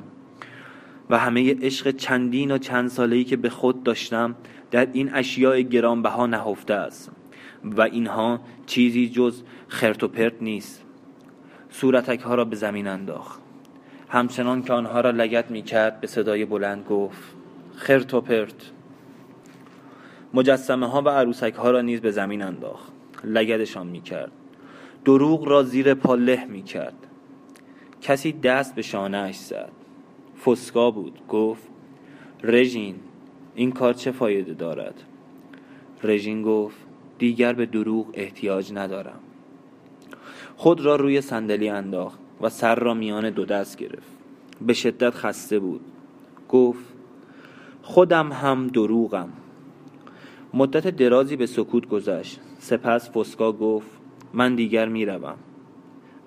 و 1.10 1.18
همه 1.18 1.56
عشق 1.62 1.92
چندین 1.92 2.52
و 2.52 2.58
چند 2.58 2.90
ساله‌ای 2.90 3.24
که 3.24 3.38
به 3.38 3.50
خود 3.50 3.84
داشتم 3.84 4.36
در 4.72 4.88
این 4.94 5.14
اشیاء 5.14 5.60
گرانبها 5.60 6.26
نهفته 6.26 6.74
است 6.74 7.12
و 7.64 7.82
اینها 7.82 8.40
چیزی 8.66 9.10
جز 9.10 9.44
خرت 9.68 10.04
و 10.04 10.08
پرت 10.08 10.42
نیست. 10.42 10.84
صورتک 11.70 12.20
ها 12.20 12.36
را 12.36 12.46
به 12.46 12.56
زمین 12.56 12.88
انداخت. 12.88 13.42
همچنان 14.10 14.64
که 14.64 14.74
آنها 14.74 15.02
را 15.02 15.10
لگت 15.12 15.52
می 15.52 15.62
کرد 15.62 16.02
به 16.02 16.08
صدای 16.08 16.46
بلند 16.46 16.86
گفت 16.90 17.36
خرت 17.76 18.14
و 18.14 18.22
پرت. 18.22 18.72
مجسمه 20.34 20.88
ها 20.88 21.02
و 21.02 21.10
عروسک 21.10 21.54
ها 21.54 21.72
را 21.72 21.82
نیز 21.82 22.02
به 22.02 22.12
زمین 22.12 22.42
انداخت. 22.42 22.92
لگدشان 23.24 23.88
می 23.88 24.02
کرد 24.02 24.32
دروغ 25.06 25.48
را 25.48 25.64
زیر 25.64 25.94
پا 25.94 26.16
له 26.16 26.46
می 26.46 26.64
کرد 26.64 27.08
کسی 28.02 28.32
دست 28.32 28.76
به 28.76 28.82
شانهش 28.82 29.36
زد. 29.36 29.72
فسکا 30.46 30.92
بود. 30.92 31.22
گفت 31.30 31.64
رژین 32.44 32.96
این 33.56 33.72
کار 33.72 33.94
چه 33.94 34.12
فایده 34.12 34.54
دارد؟ 34.54 35.04
رژین 36.04 36.42
گفت 36.42 36.78
دیگر 37.18 37.54
به 37.54 37.66
دروغ 37.66 38.08
احتیاج 38.14 38.74
ندارم. 38.74 39.20
خود 40.56 40.82
را 40.82 40.96
روی 40.96 41.22
صندلی 41.22 41.70
انداخت 41.70 42.20
و 42.42 42.50
سر 42.50 42.76
را 42.76 42.94
میان 42.94 43.30
دو 43.30 43.46
دست 43.46 43.78
گرفت. 43.78 44.18
به 44.62 44.74
شدت 44.74 45.16
خسته 45.16 45.60
بود. 45.60 45.82
گفت 46.50 46.86
خودم 47.82 48.32
هم 48.32 48.68
دروغم. 48.68 49.30
مدت 50.58 50.88
درازی 50.88 51.36
به 51.36 51.46
سکوت 51.46 51.88
گذشت. 51.88 52.40
سپس 52.60 53.12
فسکا 53.12 53.52
گفت 53.52 53.88
من 54.34 54.56
دیگر 54.56 54.90
می‌روم. 54.90 55.36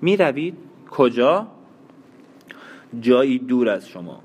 می‌روید؟ 0.00 0.54
کجا؟ 0.90 1.46
جایی 3.00 3.38
دور 3.38 3.68
از 3.68 3.88
شما. 3.88 4.20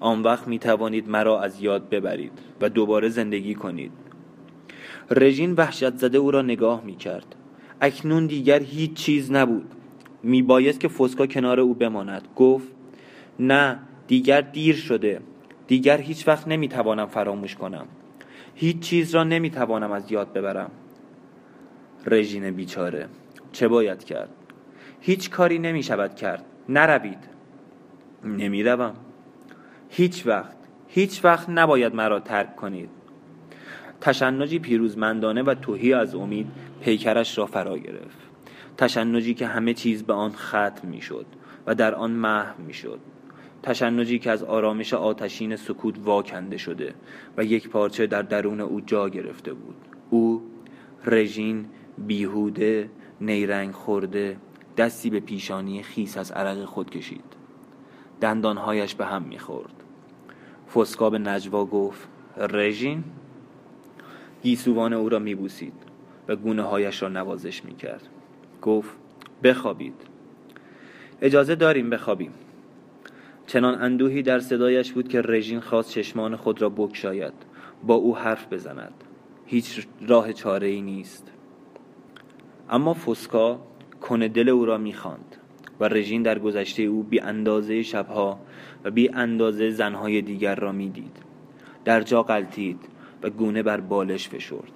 آن 0.00 0.22
وقت 0.22 0.48
می 0.48 0.58
توانید 0.58 1.08
مرا 1.08 1.40
از 1.40 1.62
یاد 1.62 1.88
ببرید 1.88 2.32
و 2.60 2.68
دوباره 2.68 3.08
زندگی 3.08 3.54
کنید. 3.54 3.92
رژین 5.10 5.52
وحشت 5.52 5.96
زده 5.96 6.18
او 6.18 6.30
را 6.30 6.42
نگاه 6.42 6.84
می 6.84 6.96
کرد 6.96 7.34
اکنون 7.80 8.26
دیگر 8.26 8.60
هیچ 8.60 8.94
چیز 8.94 9.32
نبود. 9.32 9.66
می 10.22 10.42
بایست 10.42 10.80
که 10.80 10.88
فسکا 10.88 11.26
کنار 11.26 11.60
او 11.60 11.74
بماند. 11.74 12.28
گفت 12.36 12.68
نه 13.38 13.78
دیگر 14.06 14.40
دیر 14.40 14.74
شده. 14.74 15.20
دیگر 15.66 15.98
هیچ 16.00 16.28
وقت 16.28 16.48
نمی‌توانم 16.48 17.06
فراموش 17.06 17.56
کنم. 17.56 17.86
هیچ 18.54 18.80
چیز 18.80 19.14
را 19.14 19.24
نمی‌توانم 19.24 19.92
از 19.92 20.12
یاد 20.12 20.32
ببرم. 20.32 20.70
رژین 22.06 22.50
بیچاره 22.50 23.08
چه 23.52 23.68
باید 23.68 24.04
کرد؟ 24.04 24.28
هیچ 25.00 25.30
کاری 25.30 25.58
نمی 25.58 25.82
شود 25.82 26.14
کرد. 26.14 26.44
نروید. 26.68 27.18
نمی 28.24 28.62
روم 28.62 28.94
هیچ 29.88 30.26
وقت 30.26 30.56
هیچ 30.88 31.24
وقت 31.24 31.50
نباید 31.50 31.94
مرا 31.94 32.20
ترک 32.20 32.56
کنید. 32.56 32.90
تشنجی 34.00 34.58
پیروزمندانه 34.58 35.42
و 35.42 35.54
توهی 35.54 35.94
از 35.94 36.14
امید 36.14 36.46
پیکرش 36.80 37.38
را 37.38 37.46
فرا 37.46 37.78
گرفت. 37.78 38.18
تشنجی 38.76 39.34
که 39.34 39.46
همه 39.46 39.74
چیز 39.74 40.02
به 40.02 40.12
آن 40.12 40.32
ختم 40.32 40.88
می 40.88 41.00
شد 41.00 41.26
و 41.66 41.74
در 41.74 41.94
آن 41.94 42.10
محو 42.10 42.62
می 42.62 42.74
شد 42.74 42.98
تشنجی 43.64 44.18
که 44.18 44.30
از 44.30 44.42
آرامش 44.42 44.94
آتشین 44.94 45.56
سکوت 45.56 45.94
واکنده 46.04 46.56
شده 46.56 46.94
و 47.36 47.44
یک 47.44 47.68
پارچه 47.68 48.06
در 48.06 48.22
درون 48.22 48.60
او 48.60 48.80
جا 48.80 49.08
گرفته 49.08 49.52
بود. 49.52 49.76
او 50.10 50.42
رژین 51.04 51.66
بیهوده 51.98 52.90
نیرنگ 53.20 53.72
خورده 53.72 54.36
دستی 54.76 55.10
به 55.10 55.20
پیشانی 55.20 55.82
خیس 55.82 56.18
از 56.18 56.32
عرق 56.32 56.64
خود 56.64 56.90
کشید. 56.90 57.24
دندانهایش 58.20 58.94
به 58.94 59.06
هم 59.06 59.22
می‌خورد. 59.22 59.84
فسکا 60.74 61.10
به 61.10 61.18
نجوا 61.18 61.64
گفت 61.64 62.08
رژین؟ 62.36 63.04
گیسوان 64.42 64.92
او 64.92 65.08
را 65.08 65.18
میبوسید 65.18 65.74
و 66.28 66.36
گونه 66.36 66.62
هایش 66.62 67.02
را 67.02 67.08
نوازش 67.08 67.64
می‌کرد. 67.64 68.08
گفت 68.62 68.98
بخوابید. 69.42 70.02
اجازه 71.22 71.54
داریم 71.54 71.90
بخوابیم. 71.90 72.32
چنان 73.46 73.82
اندوهی 73.82 74.22
در 74.22 74.38
صدایش 74.38 74.92
بود 74.92 75.08
که 75.08 75.20
رژین 75.20 75.60
خواست 75.60 75.90
چشمان 75.90 76.36
خود 76.36 76.62
را 76.62 76.68
بکشاید 76.68 77.32
با 77.82 77.94
او 77.94 78.16
حرف 78.16 78.52
بزند. 78.52 79.04
هیچ 79.46 79.86
راه 80.08 80.32
چاره 80.32 80.66
ای 80.66 80.82
نیست. 80.82 81.32
اما 82.70 82.94
فسکا 82.94 83.60
کنه 84.00 84.28
دل 84.28 84.48
او 84.48 84.64
را 84.64 84.78
می‌خواند 84.78 85.36
و 85.80 85.84
رژین 85.84 86.22
در 86.22 86.38
گذشته 86.38 86.82
او 86.82 87.02
بی 87.02 87.20
اندازه 87.20 87.82
شبها 87.82 88.40
و 88.84 88.90
بی 88.90 89.08
اندازه 89.08 89.70
زنهای 89.70 90.22
دیگر 90.22 90.54
را 90.54 90.72
می‌دید. 90.72 91.16
در 91.84 92.00
جا 92.00 92.22
قلتید 92.22 92.80
و 93.22 93.30
گونه 93.30 93.62
بر 93.62 93.80
بالش 93.80 94.28
فشرد. 94.28 94.72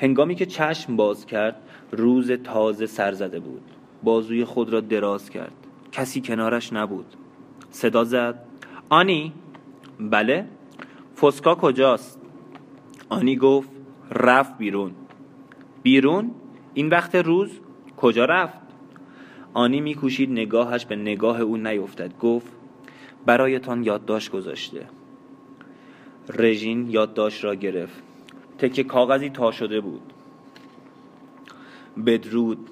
هنگامی 0.00 0.34
که 0.34 0.46
چشم 0.46 0.96
باز 0.96 1.26
کرد 1.26 1.56
روز 1.92 2.30
تازه 2.32 2.86
سر 2.86 3.12
زده 3.12 3.40
بود. 3.40 3.62
بازوی 4.02 4.44
خود 4.44 4.70
را 4.70 4.80
دراز 4.80 5.30
کرد. 5.30 5.52
کسی 5.92 6.20
کنارش 6.20 6.72
نبود. 6.72 7.14
صدا 7.76 8.04
زد. 8.04 8.42
آنی؟ 8.88 9.32
بله. 10.00 10.46
فسکا 11.20 11.54
کجاست؟ 11.54 12.20
آنی 13.08 13.36
گفت 13.36 13.70
رفت 14.10 14.58
بیرون. 14.58 14.92
بیرون؟ 15.82 16.30
این 16.74 16.88
وقت 16.88 17.14
روز 17.14 17.50
کجا 17.96 18.24
رفت؟ 18.24 18.58
آنی 19.54 19.80
میکوشید 19.80 20.30
نگاهش 20.30 20.86
به 20.86 20.96
نگاه 20.96 21.40
او 21.40 21.56
نیفتد. 21.56 22.18
گفت 22.18 22.52
برایتان 23.26 23.84
یادداشت 23.84 24.30
گذاشته. 24.30 24.86
رژین 26.28 26.90
یادداشت 26.90 27.44
را 27.44 27.54
گرفت. 27.54 28.02
تکه 28.58 28.84
کاغذی 28.84 29.30
تا 29.30 29.50
شده 29.50 29.80
بود. 29.80 30.12
بدرود 32.06 32.70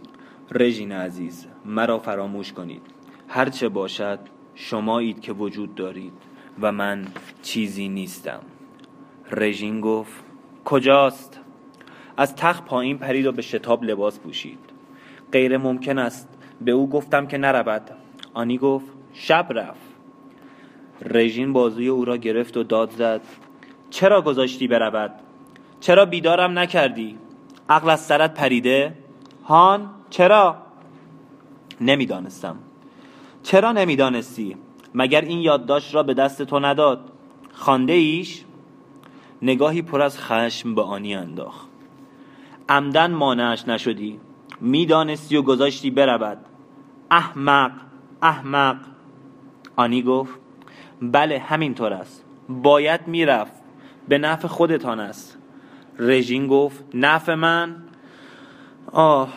رژین 0.50 0.92
عزیز. 0.92 1.46
مرا 1.64 1.98
فراموش 1.98 2.52
کنید. 2.52 2.82
هرچه 3.28 3.68
باشد 3.68 4.33
شمایید 4.54 5.20
که 5.20 5.32
وجود 5.32 5.74
دارید 5.74 6.12
و 6.60 6.72
من 6.72 7.06
چیزی 7.42 7.88
نیستم. 7.88 8.40
رژین 9.30 9.80
گفت 9.80 10.24
کجاست؟ 10.64 11.40
از 12.16 12.36
تخت 12.36 12.64
پایین 12.64 12.98
پرید 12.98 13.26
و 13.26 13.32
به 13.32 13.42
شتاب 13.42 13.84
لباس 13.84 14.18
پوشید. 14.18 14.58
غیر 15.32 15.58
ممکن 15.58 15.98
است. 15.98 16.28
به 16.60 16.72
او 16.72 16.90
گفتم 16.90 17.26
که 17.26 17.38
نرود. 17.38 17.90
آنی 18.34 18.58
گفت 18.58 18.86
شب 19.12 19.46
رفت. 19.50 19.80
رژین 21.02 21.52
بازوی 21.52 21.88
او 21.88 22.04
را 22.04 22.16
گرفت 22.16 22.56
و 22.56 22.62
داد 22.62 22.90
زد 22.90 23.20
چرا 23.90 24.22
گذاشتی 24.22 24.68
برود؟ 24.68 25.10
چرا 25.80 26.04
بیدارم 26.04 26.58
نکردی؟ 26.58 27.18
عقل 27.68 27.90
از 27.90 28.00
سرت 28.00 28.34
پریده؟ 28.34 28.94
هان 29.44 29.90
چرا؟ 30.10 30.56
نمی‌دانستم. 31.80 32.56
چرا 33.44 33.72
نمی‌دانستی؟ 33.72 34.56
مگر 34.94 35.20
این 35.20 35.38
یادداشت 35.38 35.94
را 35.94 36.02
به 36.02 36.14
دست 36.14 36.42
تو 36.42 36.60
نداد؟ 36.60 37.12
خانده 37.52 37.92
ایش 37.92 38.44
نگاهی 39.42 39.82
پر 39.82 40.02
از 40.02 40.18
خشم 40.18 40.74
به 40.74 40.82
آنی 40.82 41.14
انداخت. 41.14 41.68
عمدن 42.68 43.12
مانعش 43.12 43.68
نشدی. 43.68 44.20
می‌دانستی 44.60 45.36
و 45.36 45.42
گذاشتی 45.42 45.90
برود. 45.90 46.38
احمق 47.10 47.72
احمق. 48.22 48.76
آنی 49.76 50.02
گفت 50.02 50.40
بله 51.02 51.38
همینطور 51.38 51.92
است. 51.92 52.24
باید 52.48 53.00
می‌رفت. 53.06 53.62
به 54.08 54.18
نفع 54.18 54.48
خودتان 54.48 55.00
است. 55.00 55.38
رژین 55.98 56.46
گفت 56.46 56.84
نفع 56.94 57.34
من؟ 57.34 57.76
آه 58.92 59.28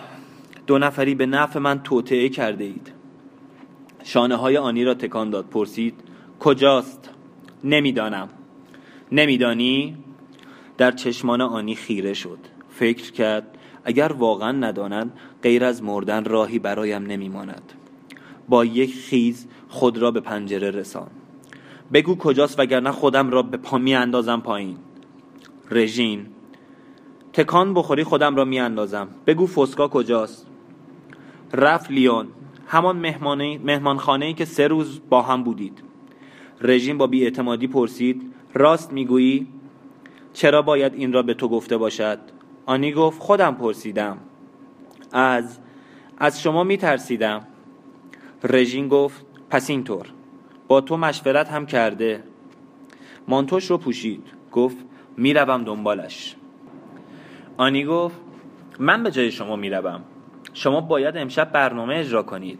دو 0.67 0.77
نفری 0.77 1.15
به 1.15 1.25
نفع 1.25 1.59
من 1.59 1.83
توطعه 1.83 2.29
کرده 2.29 2.63
اید. 2.63 2.96
شانه 4.07 4.35
های 4.35 4.57
آنی 4.57 4.83
را 4.83 4.93
تکان 4.93 5.29
داد. 5.29 5.45
پرسید 5.45 5.93
کجاست؟ 6.39 7.09
نمی‌دانم. 7.63 8.29
نمیدانی؟ 9.11 9.97
در 10.77 10.91
چشمان 10.91 11.41
آنی 11.41 11.75
خیره 11.75 12.13
شد. 12.13 12.39
فکر 12.69 13.11
کرد 13.11 13.57
اگر 13.83 14.13
واقعا 14.13 14.51
ندانند 14.51 15.13
غیر 15.43 15.63
از 15.65 15.83
مردن 15.83 16.23
راهی 16.23 16.59
برایم 16.59 17.03
نمیماند. 17.03 17.73
با 18.49 18.65
یک 18.65 18.95
خیز 18.95 19.47
خود 19.69 19.97
را 19.97 20.11
به 20.11 20.19
پنجره 20.19 20.71
رسان 20.71 21.07
بگو 21.93 22.15
کجاست 22.15 22.59
وگرنه 22.59 22.91
خودم 22.91 23.29
را 23.29 23.41
به 23.41 23.57
پا 23.57 23.77
می 23.77 23.95
اندازم 23.95 24.39
پایین. 24.39 24.77
رژین 25.71 26.25
تکان 27.33 27.73
بخوری 27.73 28.03
خودم 28.03 28.35
را 28.35 28.45
می 28.45 28.59
اندازم 28.59 29.07
بگو 29.27 29.47
فسکا 29.47 29.87
کجاست؟ 29.87 30.47
رفت 31.53 31.91
لیون. 31.91 32.27
همان 32.67 32.97
مهمانخانه 33.63 34.25
ای 34.25 34.33
که 34.33 34.45
سه 34.45 34.67
روز 34.67 35.01
با 35.09 35.21
هم 35.21 35.43
بودید. 35.43 35.83
رژیم 36.61 36.97
با 36.97 37.07
بیاعتمادی 37.07 37.67
پرسید 37.67 38.33
راست 38.53 38.93
می‌گویی؟ 38.93 39.47
چرا 40.33 40.61
باید 40.61 40.93
این 40.93 41.13
را 41.13 41.21
به 41.21 41.33
تو 41.33 41.49
گفته 41.49 41.77
باشد؟ 41.77 42.19
آنی 42.65 42.91
گفت 42.91 43.21
خودم 43.21 43.55
پرسیدم. 43.55 44.17
از 45.11 45.59
از 46.17 46.41
شما 46.41 46.63
میترسیدم. 46.63 47.47
رژین 48.43 48.87
گفت 48.87 49.25
پس 49.49 49.69
اینطور 49.69 50.05
با 50.67 50.81
تو 50.81 50.97
مشورت 50.97 51.49
هم 51.49 51.65
کرده. 51.65 52.23
مانتوش 53.27 53.71
رو 53.71 53.77
پوشید 53.77 54.23
گفت 54.51 54.77
می‌روم 55.17 55.63
دنبالش. 55.63 56.35
آنی 57.57 57.85
گفت 57.85 58.15
من 58.79 59.03
به 59.03 59.11
جای 59.11 59.31
شما 59.31 59.55
می‌روم. 59.55 60.01
شما 60.57 60.81
باید 60.81 61.17
امشب 61.17 61.51
برنامه 61.51 61.95
اجرا 61.95 62.23
کنید. 62.23 62.59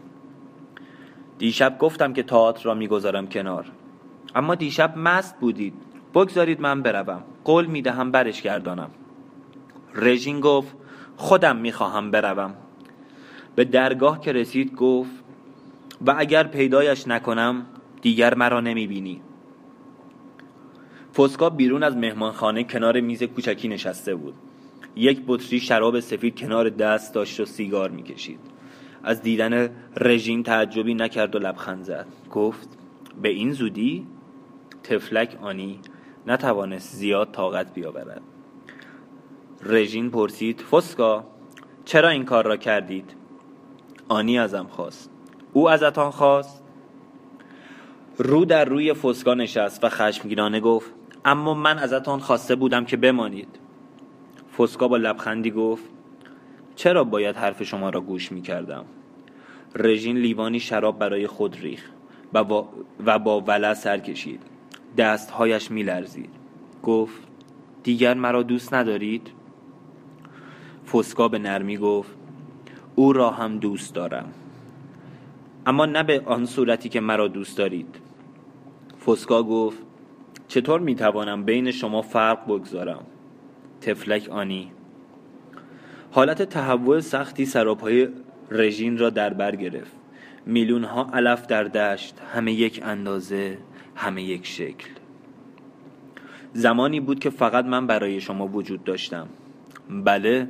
دیشب 1.38 1.78
گفتم 1.78 2.12
که 2.12 2.22
تئاتر 2.22 2.64
را 2.64 2.74
می‌گذارم 2.74 3.26
کنار. 3.26 3.66
اما 4.34 4.54
دیشب 4.54 4.98
مست 4.98 5.40
بودید. 5.40 5.74
بگذارید 6.14 6.60
من 6.60 6.82
بروم. 6.82 7.22
قول 7.44 7.66
می‌دهم 7.66 8.10
برش 8.10 8.42
گردانم. 8.42 8.90
رژین 9.94 10.40
گفت 10.40 10.76
خودم 11.16 11.56
می‌خواهم 11.56 12.10
بروم. 12.10 12.54
به 13.56 13.64
درگاه 13.64 14.20
که 14.20 14.32
رسید 14.32 14.74
گفت 14.74 15.10
و 16.06 16.14
اگر 16.18 16.46
پیدایش 16.46 17.08
نکنم 17.08 17.66
دیگر 18.02 18.34
مرا 18.34 18.60
نمی‌بینی. 18.60 19.22
فسکا 21.16 21.50
بیرون 21.50 21.82
از 21.82 21.96
مهمانخانه 21.96 22.64
کنار 22.64 23.00
میز 23.00 23.22
کوچکی 23.22 23.68
نشسته 23.68 24.14
بود. 24.14 24.34
یک 24.96 25.22
بطری 25.26 25.60
شراب 25.60 26.00
سفید 26.00 26.38
کنار 26.38 26.68
دست 26.68 27.14
داشت 27.14 27.40
و 27.40 27.44
سیگار 27.44 27.90
می‌کشید. 27.90 28.40
از 29.02 29.22
دیدن 29.22 29.70
رژیم 29.96 30.42
تعجبی 30.42 30.94
نکرد 30.94 31.36
و 31.36 31.38
لبخند 31.38 31.84
زد. 31.84 32.06
گفت 32.30 32.68
به 33.22 33.28
این 33.28 33.52
زودی 33.52 34.06
تفلک 34.82 35.38
آنی 35.42 35.80
نتوانست 36.26 36.96
زیاد 36.96 37.32
طاقت 37.32 37.74
بیاورد. 37.74 38.22
رژین 39.62 40.10
پرسید 40.10 40.60
فسکا 40.60 41.24
چرا 41.84 42.08
این 42.08 42.24
کار 42.24 42.46
را 42.46 42.56
کردید؟ 42.56 43.14
آنی 44.08 44.38
ازم 44.38 44.66
خواست. 44.70 45.10
او 45.52 45.70
ازتان 45.70 46.10
خواست. 46.10 46.64
رو 48.18 48.44
در 48.44 48.64
روی 48.64 48.94
فسکا 48.94 49.34
نشست 49.34 49.84
و 49.84 49.88
خشمگینانه 49.88 50.60
گفت 50.60 50.92
اما 51.24 51.54
من 51.54 51.78
ازتان 51.78 52.20
خواسته 52.20 52.54
بودم 52.54 52.84
که 52.84 52.96
بمانید. 52.96 53.58
فسکا 54.58 54.88
با 54.88 54.96
لبخندی 54.96 55.50
گفت 55.50 55.84
چرا 56.76 57.04
باید 57.04 57.36
حرف 57.36 57.62
شما 57.62 57.90
را 57.90 58.00
گوش 58.00 58.32
می 58.32 58.42
کردم 58.42 58.84
رژین 59.74 60.16
لیوانی 60.16 60.60
شراب 60.60 60.98
برای 60.98 61.26
خود 61.26 61.56
ریخ 61.60 61.90
و 62.32 62.44
با, 62.44 62.68
و 63.06 63.18
با 63.18 63.40
ولع 63.40 63.74
سر 63.74 63.98
کشید. 63.98 64.42
دستهایش 64.96 65.70
میلرزید. 65.70 66.30
گفت 66.82 67.22
دیگر 67.82 68.14
مرا 68.14 68.42
دوست 68.42 68.74
ندارید؟ 68.74 69.30
فسکا 70.92 71.28
به 71.28 71.38
نرمی 71.38 71.76
گفت 71.76 72.10
او 72.94 73.12
را 73.12 73.30
هم 73.30 73.58
دوست 73.58 73.94
دارم. 73.94 74.32
اما 75.66 75.86
نه 75.86 76.02
به 76.02 76.22
آن 76.26 76.46
صورتی 76.46 76.88
که 76.88 77.00
مرا 77.00 77.28
دوست 77.28 77.58
دارید. 77.58 78.00
فسکا 79.06 79.42
گفت 79.42 79.78
چطور 80.48 80.80
می‌توانم 80.80 81.44
بین 81.44 81.70
شما 81.70 82.02
فرق 82.02 82.44
بگذارم؟ 82.44 83.06
تفلک 83.80 84.28
آنی. 84.30 84.72
حالت 86.10 86.42
تهوع 86.42 87.00
سختی 87.00 87.46
سراپای 87.46 88.08
رژین 88.50 88.98
را 88.98 89.10
در 89.10 89.34
بر 89.34 89.56
گرفت. 89.56 89.92
میلیون 90.46 90.84
ها 90.84 91.10
علف 91.12 91.46
در 91.46 91.64
دشت 91.64 92.14
همه 92.34 92.52
یک 92.52 92.80
اندازه 92.84 93.58
همه 93.96 94.22
یک 94.22 94.46
شکل. 94.46 94.88
زمانی 96.52 97.00
بود 97.00 97.20
که 97.20 97.30
فقط 97.30 97.64
من 97.64 97.86
برای 97.86 98.20
شما 98.20 98.46
وجود 98.46 98.84
داشتم. 98.84 99.28
بله 99.90 100.48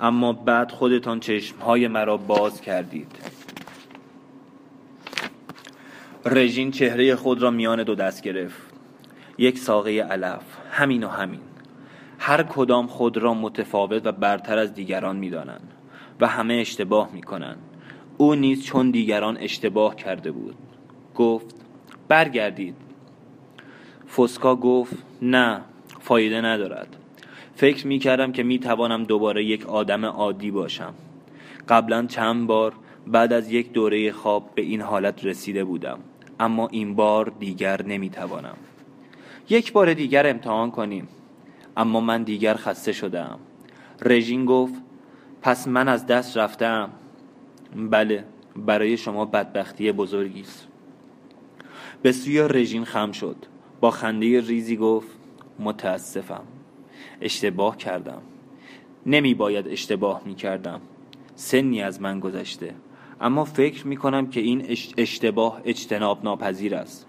اما 0.00 0.32
بعد 0.32 0.70
خودتان 0.70 1.20
چشمهای 1.20 1.88
مرا 1.88 2.16
باز 2.16 2.60
کردید. 2.60 3.16
رژین 6.24 6.70
چهره 6.70 7.16
خود 7.16 7.42
را 7.42 7.50
میان 7.50 7.82
دو 7.82 7.94
دست 7.94 8.22
گرفت. 8.22 8.60
یک 9.38 9.58
ساقه 9.58 9.90
علف 9.90 10.42
همین 10.70 11.04
و 11.04 11.08
همین. 11.08 11.40
هر 12.24 12.42
کدام 12.42 12.86
خود 12.86 13.16
را 13.16 13.34
متفاوت 13.34 14.06
و 14.06 14.12
برتر 14.12 14.58
از 14.58 14.74
دیگران 14.74 15.16
می‌دانند 15.16 15.72
و 16.20 16.26
همه 16.26 16.54
اشتباه 16.54 17.10
می‌کنند. 17.12 17.58
او 18.18 18.34
نیز 18.34 18.64
چون 18.64 18.90
دیگران 18.90 19.36
اشتباه 19.36 19.96
کرده 19.96 20.32
بود 20.32 20.54
گفت 21.14 21.54
برگردید. 22.08 22.74
فسکا 24.16 24.56
گفت 24.56 24.94
نه 25.22 25.60
فایده 26.00 26.40
ندارد. 26.40 26.96
فکر 27.54 27.86
می 27.86 27.98
کردم 27.98 28.32
که 28.32 28.42
می 28.42 28.58
توانم 28.58 29.04
دوباره 29.04 29.44
یک 29.44 29.66
آدم 29.66 30.04
عادی 30.04 30.50
باشم. 30.50 30.94
قبلا 31.68 32.06
چند 32.06 32.46
بار 32.46 32.72
بعد 33.06 33.32
از 33.32 33.52
یک 33.52 33.72
دوره 33.72 34.12
خواب 34.12 34.50
به 34.54 34.62
این 34.62 34.80
حالت 34.80 35.24
رسیده 35.24 35.64
بودم 35.64 35.98
اما 36.40 36.68
این 36.68 36.94
بار 36.94 37.32
دیگر 37.38 37.82
نمی 37.82 38.10
توانم 38.10 38.56
یک 39.48 39.72
بار 39.72 39.94
دیگر 39.94 40.26
امتحان 40.26 40.70
کنیم. 40.70 41.08
اما 41.76 42.00
من 42.00 42.22
دیگر 42.22 42.54
خسته 42.54 42.92
شدم 42.92 43.38
رژین 44.04 44.44
گفت 44.44 44.74
پس 45.42 45.68
من 45.68 45.88
از 45.88 46.06
دست 46.06 46.36
رفتم 46.36 46.90
بله 47.76 48.24
برای 48.56 48.96
شما 48.96 49.24
بدبختی 49.24 49.92
بزرگی 49.92 50.40
است. 50.40 50.68
به 52.02 52.12
سوی 52.12 52.40
رژین 52.40 52.84
خم 52.84 53.12
شد. 53.12 53.36
با 53.80 53.90
خنده 53.90 54.40
ریزی 54.40 54.76
گفت 54.76 55.08
متاسفم. 55.58 56.44
اشتباه 57.20 57.76
کردم. 57.76 58.22
نمی 59.06 59.34
باید 59.34 59.68
اشتباه 59.68 60.22
می 60.24 60.34
کردم 60.34 60.80
سنی 61.34 61.82
از 61.82 62.00
من 62.00 62.20
گذشته. 62.20 62.74
اما 63.20 63.44
فکر 63.44 63.86
می 63.86 63.96
کنم 63.96 64.26
که 64.26 64.40
این 64.40 64.76
اشتباه 64.96 65.60
اجتناب 65.64 66.24
ناپذیر 66.24 66.74
است. 66.74 67.06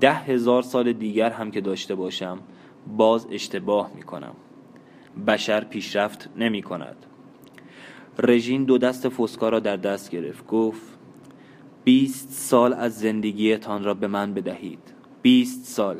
ده 0.00 0.14
هزار 0.14 0.62
سال 0.62 0.92
دیگر 0.92 1.30
هم 1.30 1.50
که 1.50 1.60
داشته 1.60 1.94
باشم 1.94 2.38
باز 2.86 3.26
اشتباه 3.30 3.90
می 3.94 4.02
کنم 4.02 4.34
بشر 5.26 5.64
پیشرفت 5.64 6.28
نمی 6.36 6.62
کند 6.62 7.06
رژین 8.18 8.64
دو 8.64 8.78
دست 8.78 9.08
فسکا 9.08 9.48
را 9.48 9.60
در 9.60 9.76
دست 9.76 10.10
گرفت. 10.10 10.46
گفت 10.46 10.82
بیست 11.84 12.32
سال 12.32 12.72
از 12.72 12.98
زندگیتان 12.98 13.84
را 13.84 13.94
به 13.94 14.06
من 14.06 14.34
بدهید. 14.34 14.78
بیست 15.22 15.64
سال. 15.64 15.96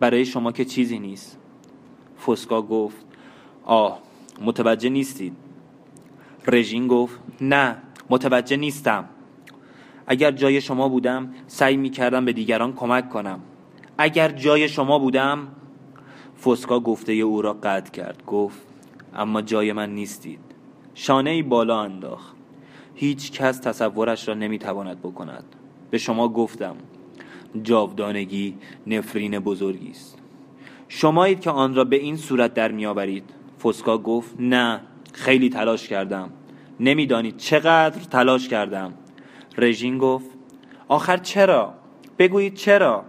برای 0.00 0.24
شما 0.24 0.52
که 0.52 0.64
چیزی 0.64 0.98
نیست. 0.98 1.38
فسکا 2.26 2.62
گفت 2.62 3.06
آه 3.64 4.02
متوجه 4.40 4.88
نیستید. 4.88 5.36
رژین 6.46 6.86
گفت 6.86 7.20
نه 7.40 7.76
متوجه 8.10 8.56
نیستم. 8.56 9.08
اگر 10.06 10.30
جای 10.30 10.60
شما 10.60 10.88
بودم 10.88 11.34
سعی 11.46 11.76
می 11.76 11.90
کردم 11.90 12.24
به 12.24 12.32
دیگران 12.32 12.72
کمک 12.72 13.08
کنم. 13.08 13.40
اگر 13.98 14.28
جای 14.28 14.68
شما 14.68 14.98
بودم 14.98 15.48
فسکا 16.44 16.80
گفته 16.80 17.12
او 17.12 17.42
را 17.42 17.52
قطع 17.52 17.90
کرد. 17.90 18.22
گفت 18.26 18.58
اما 19.14 19.42
جای 19.42 19.72
من 19.72 19.94
نیستید. 19.94 20.40
شانه 20.94 21.30
ای 21.30 21.42
بالا 21.42 21.80
انداخت. 21.80 22.36
هیچ 22.94 23.32
کس 23.32 23.58
تصورش 23.58 24.28
را 24.28 24.34
نمی‌تواند 24.34 24.98
بکند. 24.98 25.44
به 25.90 25.98
شما 25.98 26.28
گفتم 26.28 26.76
جاودانگی 27.62 28.54
نفرین 28.86 29.38
بزرگی 29.38 29.90
است. 29.90 30.18
شمایید 30.88 31.40
که 31.40 31.50
آن 31.50 31.74
را 31.74 31.84
به 31.84 31.96
این 31.96 32.16
صورت 32.16 32.54
در 32.54 32.72
میآورید 32.72 33.24
فسکا 33.62 33.98
گفت 33.98 34.34
نه 34.40 34.80
خیلی 35.12 35.50
تلاش 35.50 35.88
کردم. 35.88 36.30
نمی‌دانید 36.80 37.36
چقدر 37.36 38.00
تلاش 38.00 38.48
کردم. 38.48 38.94
رژین 39.58 39.98
گفت 39.98 40.30
آخر 40.88 41.16
چرا؟ 41.16 41.74
بگویید 42.18 42.54
چرا؟ 42.54 43.04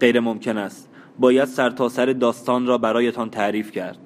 غیر 0.00 0.20
ممکن 0.20 0.58
است. 0.58 0.90
باید 1.18 1.44
سرتاسر 1.44 2.06
سر 2.06 2.12
داستان 2.12 2.66
را 2.66 2.78
برایتان 2.78 3.30
تعریف 3.30 3.72
کرد. 3.72 3.98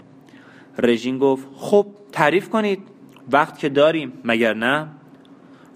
رژین 0.79 1.19
گفت 1.19 1.49
خب 1.55 1.87
تعریف 2.13 2.49
کنید. 2.49 2.83
وقت 3.33 3.59
که 3.59 3.69
داریم 3.69 4.13
مگر 4.25 4.55
نه؟ 4.55 4.89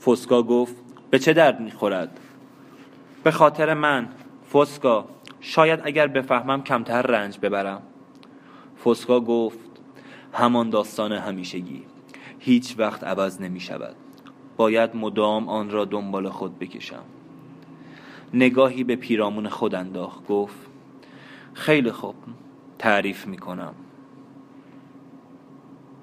فسکا 0.07 0.43
گفت 0.43 0.77
به 1.11 1.19
چه 1.19 1.33
درد 1.33 1.61
می‌خورد؟ 1.61 2.21
به 3.25 3.31
خاطر 3.31 3.75
من 3.75 4.09
فسکا. 4.53 5.09
شاید 5.41 5.81
اگر 5.85 6.07
بفهمم 6.07 6.63
کمتر 6.63 7.03
رنج 7.03 7.39
ببرم. 7.43 7.83
فسکا 8.85 9.21
گفت 9.21 9.59
همان 10.33 10.71
داستان 10.71 11.13
همیشگی. 11.13 11.83
هیچ 12.39 12.75
وقت 12.79 13.05
عوض 13.05 13.41
نمی 13.41 13.61
شود 13.61 13.97
باید 14.57 14.97
مدام 14.97 15.49
آن 15.49 15.71
را 15.71 15.85
دنبال 15.85 16.29
خود 16.29 16.59
بکشم. 16.59 17.03
نگاهی 18.35 18.85
به 18.85 18.97
پیرامون 18.97 19.49
خود 19.49 19.75
انداخت 19.75 20.27
گفت 20.27 20.72
خیلی 21.55 21.93
خوب. 21.93 22.15
تعریف 22.79 23.27
می 23.27 23.39
کنم 23.39 23.75